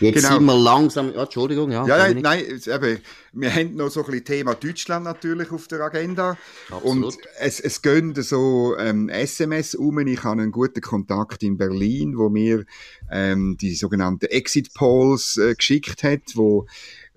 Jetzt 0.00 0.16
genau. 0.16 0.34
sind 0.34 0.44
wir 0.44 0.58
langsam, 0.58 1.14
ja, 1.14 1.22
Entschuldigung, 1.22 1.70
ja. 1.70 1.86
Ja, 1.86 1.98
nein, 1.98 2.20
nein 2.22 2.44
eben, 2.66 2.98
wir 3.32 3.54
haben 3.54 3.76
noch 3.76 3.90
so 3.90 4.00
ein 4.00 4.06
bisschen 4.06 4.24
Thema 4.24 4.54
Deutschland 4.54 5.04
natürlich 5.04 5.50
auf 5.50 5.68
der 5.68 5.80
Agenda. 5.80 6.36
Absolut. 6.70 7.04
Und 7.04 7.18
es, 7.38 7.60
es 7.60 7.80
gehen 7.80 8.14
so 8.22 8.76
ähm, 8.78 9.08
SMS 9.08 9.74
um. 9.74 9.98
Ich 10.00 10.22
habe 10.22 10.42
einen 10.42 10.52
guten 10.52 10.80
Kontakt 10.80 11.42
in 11.42 11.56
Berlin, 11.56 12.18
wo 12.18 12.28
mir 12.28 12.64
ähm, 13.10 13.56
die 13.60 13.74
sogenannten 13.74 14.26
Exit 14.26 14.74
Polls 14.74 15.36
äh, 15.38 15.54
geschickt 15.54 16.02
hat, 16.02 16.20
wo 16.34 16.66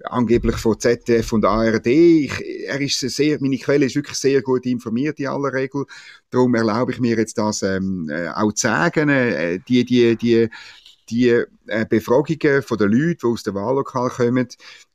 angeblich 0.03 0.57
von 0.57 0.79
ZDF 0.79 1.33
und 1.33 1.45
ARD. 1.45 1.87
Ich, 1.87 2.65
er 2.67 2.79
ist 2.81 2.99
sehr, 2.99 3.37
meine 3.41 3.57
Quelle 3.57 3.85
ist 3.85 3.95
wirklich 3.95 4.17
sehr 4.17 4.41
gut 4.41 4.65
informiert 4.65 5.19
in 5.19 5.27
aller 5.27 5.53
Regel. 5.53 5.85
Darum 6.29 6.55
erlaube 6.55 6.91
ich 6.91 6.99
mir 6.99 7.17
jetzt 7.17 7.37
das 7.37 7.61
ähm, 7.63 8.09
äh, 8.09 8.29
auch 8.29 8.53
zu 8.53 8.67
sagen. 8.67 9.09
Äh, 9.09 9.59
die, 9.67 9.85
die, 9.85 10.15
die 10.15 10.49
die 11.09 11.29
äh, 11.29 11.85
Befragungen 11.87 12.61
von 12.61 12.77
den 12.77 12.91
Leuten, 12.91 13.17
die 13.21 13.27
aus 13.27 13.43
dem 13.43 13.55
Wahllokal 13.55 14.09
kommen, 14.09 14.47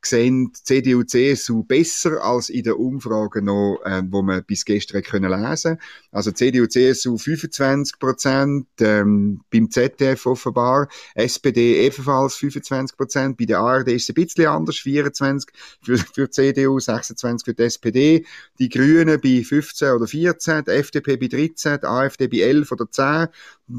sehen 0.06 0.52
CDU, 0.54 1.02
CSU 1.02 1.62
besser 1.64 2.22
als 2.22 2.48
in 2.48 2.62
den 2.62 2.74
Umfragen 2.74 3.44
noch, 3.44 3.80
äh, 3.84 4.02
wo 4.08 4.22
man 4.22 4.44
bis 4.44 4.64
gestern 4.64 5.02
können 5.02 5.30
lesen 5.30 5.78
Also 6.10 6.32
CDU, 6.32 6.66
CSU 6.66 7.18
25 7.18 7.98
Prozent, 7.98 8.66
ähm, 8.80 9.40
beim 9.50 9.70
ZDF 9.70 10.26
offenbar, 10.26 10.88
SPD 11.14 11.84
ebenfalls 11.84 12.36
25 12.36 12.96
Prozent, 12.96 13.36
bei 13.36 13.44
der 13.44 13.60
ARD 13.60 13.88
ist 13.88 14.04
es 14.04 14.10
ein 14.10 14.14
bisschen 14.14 14.46
anders, 14.46 14.76
24 14.76 15.50
für, 15.82 15.98
für 15.98 16.30
CDU, 16.30 16.78
26 16.78 17.44
für 17.44 17.54
die 17.54 17.62
SPD, 17.62 18.26
die 18.58 18.68
Grünen 18.68 19.20
bei 19.20 19.42
15 19.44 19.90
oder 19.92 20.06
14, 20.06 20.64
die 20.64 20.70
FDP 20.70 21.16
bei 21.16 21.26
13, 21.26 21.80
die 21.80 21.86
AfD 21.86 22.28
bei 22.28 22.38
11 22.38 22.72
oder 22.72 22.90
10, 22.90 23.28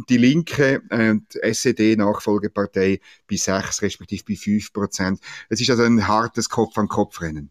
die 0.09 0.17
Linke, 0.17 0.81
äh, 0.89 1.15
die 1.33 1.39
SED-Nachfolgepartei 1.41 3.01
bei 3.29 3.35
6 3.35 3.81
respektive 3.81 4.23
bei 4.27 4.35
5 4.35 4.73
Prozent. 4.73 5.19
Es 5.49 5.59
ist 5.59 5.69
also 5.69 5.83
ein 5.83 6.07
hartes 6.11 6.49
Kopf-an-Kopf-Rennen. 6.49 7.49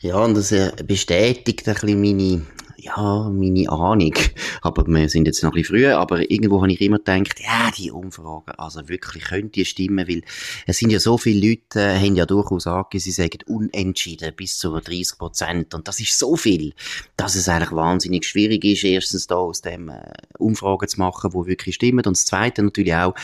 Ja, 0.00 0.16
und 0.16 0.34
das 0.34 0.52
äh, 0.52 0.72
bestätigt 0.84 1.68
ein 1.68 1.74
bisschen 1.74 2.00
meine 2.00 2.46
ja, 2.82 3.30
meine 3.30 3.68
Ahnung. 3.70 4.14
Aber 4.62 4.86
wir 4.86 5.08
sind 5.08 5.26
jetzt 5.26 5.42
noch 5.42 5.50
ein 5.50 5.54
bisschen 5.54 5.76
früh, 5.76 5.86
aber 5.86 6.30
irgendwo 6.30 6.60
habe 6.60 6.72
ich 6.72 6.80
immer 6.80 6.98
gedacht, 6.98 7.40
ja, 7.40 7.70
die 7.76 7.90
Umfragen, 7.90 8.52
also 8.58 8.88
wirklich, 8.88 9.24
könnte 9.24 9.50
die 9.50 9.64
stimmen, 9.64 10.06
weil 10.08 10.22
es 10.66 10.78
sind 10.78 10.90
ja 10.90 11.00
so 11.00 11.18
viele 11.18 11.48
Leute, 11.48 11.80
äh, 11.80 11.98
haben 11.98 12.16
ja 12.16 12.26
durchaus 12.26 12.66
angegeben, 12.66 13.00
sie 13.00 13.10
sagen 13.10 13.38
unentschieden 13.46 14.34
bis 14.34 14.58
zu 14.58 14.78
30 14.78 15.18
Prozent. 15.18 15.74
Und 15.74 15.88
das 15.88 16.00
ist 16.00 16.18
so 16.18 16.36
viel, 16.36 16.74
dass 17.16 17.34
es 17.34 17.48
eigentlich 17.48 17.72
wahnsinnig 17.72 18.24
schwierig 18.26 18.64
ist, 18.64 18.84
erstens 18.84 19.26
da 19.26 19.36
aus 19.36 19.62
dem 19.62 19.88
äh, 19.88 20.12
Umfragen 20.38 20.88
zu 20.88 20.98
machen, 20.98 21.32
wo 21.32 21.46
wirklich 21.46 21.74
stimmen. 21.76 22.04
Und 22.04 22.16
das 22.16 22.26
Zweite 22.26 22.62
natürlich 22.62 22.94
auch, 22.94 23.14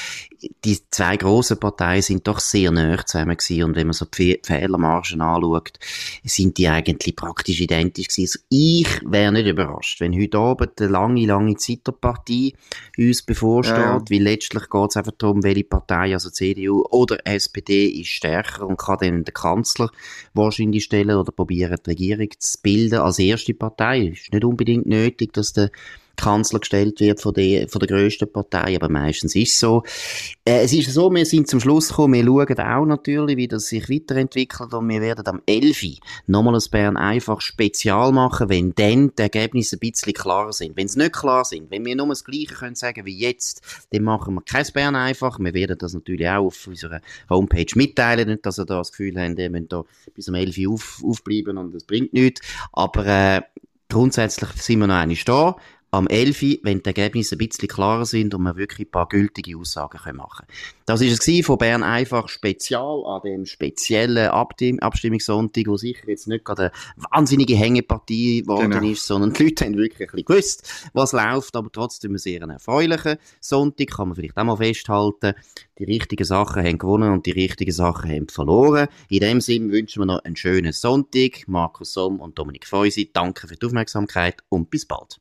die 0.64 0.78
zwei 0.90 1.16
grossen 1.16 1.58
Parteien 1.58 2.02
sind 2.02 2.26
doch 2.26 2.40
sehr 2.40 2.70
nah 2.70 3.04
zusammen 3.04 3.36
gewesen. 3.36 3.64
Und 3.64 3.76
wenn 3.76 3.86
man 3.86 3.94
so 3.94 4.04
die 4.04 4.40
Fehlermargen 4.42 5.20
anschaut, 5.20 5.78
sind 6.24 6.58
die 6.58 6.68
eigentlich 6.68 7.16
praktisch 7.16 7.60
identisch 7.60 8.08
gewesen. 8.08 8.26
Also 8.26 8.38
ich 8.48 9.00
wäre 9.04 9.32
nicht 9.32 9.45
überrascht, 9.46 10.00
wenn 10.00 10.18
heute 10.18 10.38
Abend 10.38 10.80
eine 10.80 10.90
lange, 10.90 11.26
lange 11.26 11.56
Zeitpartie 11.56 12.54
uns 12.98 13.22
bevorsteht, 13.22 13.76
ja. 13.76 14.02
weil 14.08 14.22
letztlich 14.22 14.68
geht 14.68 14.90
es 14.90 14.96
einfach 14.96 15.12
darum, 15.18 15.42
welche 15.42 15.64
Partei, 15.64 16.12
also 16.12 16.30
CDU 16.30 16.84
oder 16.90 17.18
SPD, 17.26 17.86
ist 17.86 18.08
stärker 18.08 18.66
und 18.66 18.78
kann 18.78 18.98
dann 19.00 19.24
den 19.24 19.34
Kanzler 19.34 19.90
wahrscheinlich 20.34 20.84
stellen 20.84 21.16
oder 21.16 21.32
probieren, 21.32 21.78
die 21.84 21.90
Regierung 21.90 22.28
zu 22.38 22.58
bilden 22.62 23.00
als 23.00 23.18
erste 23.18 23.54
Partei. 23.54 24.08
Es 24.12 24.22
ist 24.22 24.32
nicht 24.32 24.44
unbedingt 24.44 24.86
nötig, 24.86 25.32
dass 25.32 25.52
der 25.52 25.70
Kanzler 26.16 26.60
gestellt 26.60 27.00
wird 27.00 27.20
von 27.20 27.34
der, 27.34 27.68
von 27.68 27.80
der 27.80 27.88
grössten 27.88 28.30
Partei, 28.30 28.76
aber 28.76 28.88
meistens 28.88 29.34
ist 29.34 29.52
es 29.52 29.60
so. 29.60 29.82
Äh, 30.44 30.64
es 30.64 30.72
ist 30.72 30.92
so, 30.92 31.10
wir 31.10 31.26
sind 31.26 31.48
zum 31.48 31.60
Schluss 31.60 31.88
gekommen, 31.88 32.14
wir 32.14 32.24
schauen 32.24 32.58
auch 32.60 32.86
natürlich, 32.86 33.36
wie 33.36 33.48
das 33.48 33.66
sich 33.66 33.88
weiterentwickelt 33.88 34.72
und 34.72 34.88
wir 34.88 35.00
werden 35.00 35.26
am 35.26 35.42
11. 35.46 35.98
nochmal 36.26 36.54
ein 36.54 36.70
Bern 36.70 36.96
einfach 36.96 37.40
spezial 37.40 38.12
machen, 38.12 38.48
wenn 38.48 38.74
dann 38.74 39.12
die 39.16 39.22
Ergebnisse 39.22 39.76
ein 39.76 39.80
bisschen 39.80 40.12
klarer 40.12 40.52
sind. 40.52 40.76
Wenn 40.76 40.88
sie 40.88 40.98
nicht 40.98 41.12
klar 41.12 41.44
sind, 41.44 41.70
wenn 41.70 41.84
wir 41.84 41.96
nur 41.96 42.08
das 42.08 42.24
Gleiche 42.24 42.54
können 42.54 42.74
sagen 42.74 43.04
wie 43.04 43.18
jetzt, 43.18 43.86
dann 43.92 44.02
machen 44.02 44.34
wir 44.34 44.42
kein 44.42 44.66
Bern 44.72 44.96
einfach. 44.96 45.38
Wir 45.38 45.54
werden 45.54 45.78
das 45.78 45.94
natürlich 45.94 46.28
auch 46.28 46.46
auf 46.46 46.66
unserer 46.66 47.00
Homepage 47.28 47.66
mitteilen, 47.74 48.28
nicht, 48.28 48.46
dass 48.46 48.58
ihr 48.58 48.66
da 48.66 48.78
das 48.78 48.92
Gefühl 48.92 49.20
habt, 49.20 49.38
ihr 49.38 49.50
müsst 49.50 49.72
da 49.72 49.84
bis 50.14 50.28
am 50.28 50.34
11. 50.34 50.68
auf, 50.68 51.02
aufbleiben 51.04 51.58
und 51.58 51.74
das 51.74 51.84
bringt 51.84 52.12
nichts. 52.12 52.40
Aber 52.72 53.06
äh, 53.06 53.42
grundsätzlich 53.88 54.50
sind 54.52 54.80
wir 54.80 54.86
noch 54.86 54.94
einmal 54.94 55.16
da. 55.24 55.56
Am 55.96 56.06
11. 56.06 56.60
wenn 56.62 56.82
die 56.82 56.86
Ergebnisse 56.86 57.34
ein 57.34 57.38
bisschen 57.38 57.68
klarer 57.68 58.04
sind 58.04 58.34
und 58.34 58.42
wir 58.42 58.56
wirklich 58.56 58.88
ein 58.88 58.90
paar 58.90 59.08
gültige 59.08 59.56
Aussagen 59.56 59.98
machen 60.16 60.46
können. 60.46 60.58
Das 60.86 61.00
war 61.00 61.08
es 61.08 61.46
von 61.46 61.58
Bern 61.58 61.82
einfach 61.82 62.28
spezial 62.28 63.04
an 63.06 63.20
dem 63.24 63.46
speziellen 63.46 64.28
Abtim 64.28 64.78
Abstimmungssonntag, 64.78 65.66
wo 65.66 65.76
sicher 65.76 66.08
jetzt 66.08 66.28
nicht 66.28 66.44
gerade 66.44 66.70
eine 66.70 67.06
wahnsinnige 67.10 67.56
Hängepartie 67.56 68.42
geworden 68.42 68.70
genau. 68.70 68.86
ist, 68.88 69.06
sondern 69.06 69.32
die 69.32 69.44
Leute 69.44 69.64
haben 69.64 69.76
wirklich 69.76 70.08
ein 70.08 70.12
bisschen 70.12 70.24
gewusst, 70.24 70.90
was 70.92 71.12
läuft, 71.12 71.56
aber 71.56 71.70
trotzdem 71.72 72.12
ein 72.12 72.18
sehr 72.18 72.42
erfreulicher 72.42 73.18
Sonntag, 73.40 73.88
kann 73.88 74.08
man 74.08 74.16
vielleicht 74.16 74.36
auch 74.36 74.44
mal 74.44 74.56
festhalten. 74.56 75.34
Die 75.78 75.84
richtigen 75.84 76.24
Sachen 76.24 76.64
haben 76.64 76.78
gewonnen 76.78 77.12
und 77.12 77.26
die 77.26 77.32
richtigen 77.32 77.72
Sachen 77.72 78.10
haben 78.10 78.28
verloren. 78.28 78.88
In 79.08 79.20
dem 79.20 79.40
Sinne 79.40 79.72
wünschen 79.72 80.02
wir 80.02 80.06
noch 80.06 80.24
einen 80.24 80.36
schönen 80.36 80.72
Sonntag. 80.72 81.48
Markus 81.48 81.92
Somm 81.92 82.20
und 82.20 82.38
Dominik 82.38 82.66
Feusi, 82.66 83.10
danke 83.12 83.48
für 83.48 83.56
die 83.56 83.66
Aufmerksamkeit 83.66 84.42
und 84.48 84.70
bis 84.70 84.86
bald. 84.86 85.20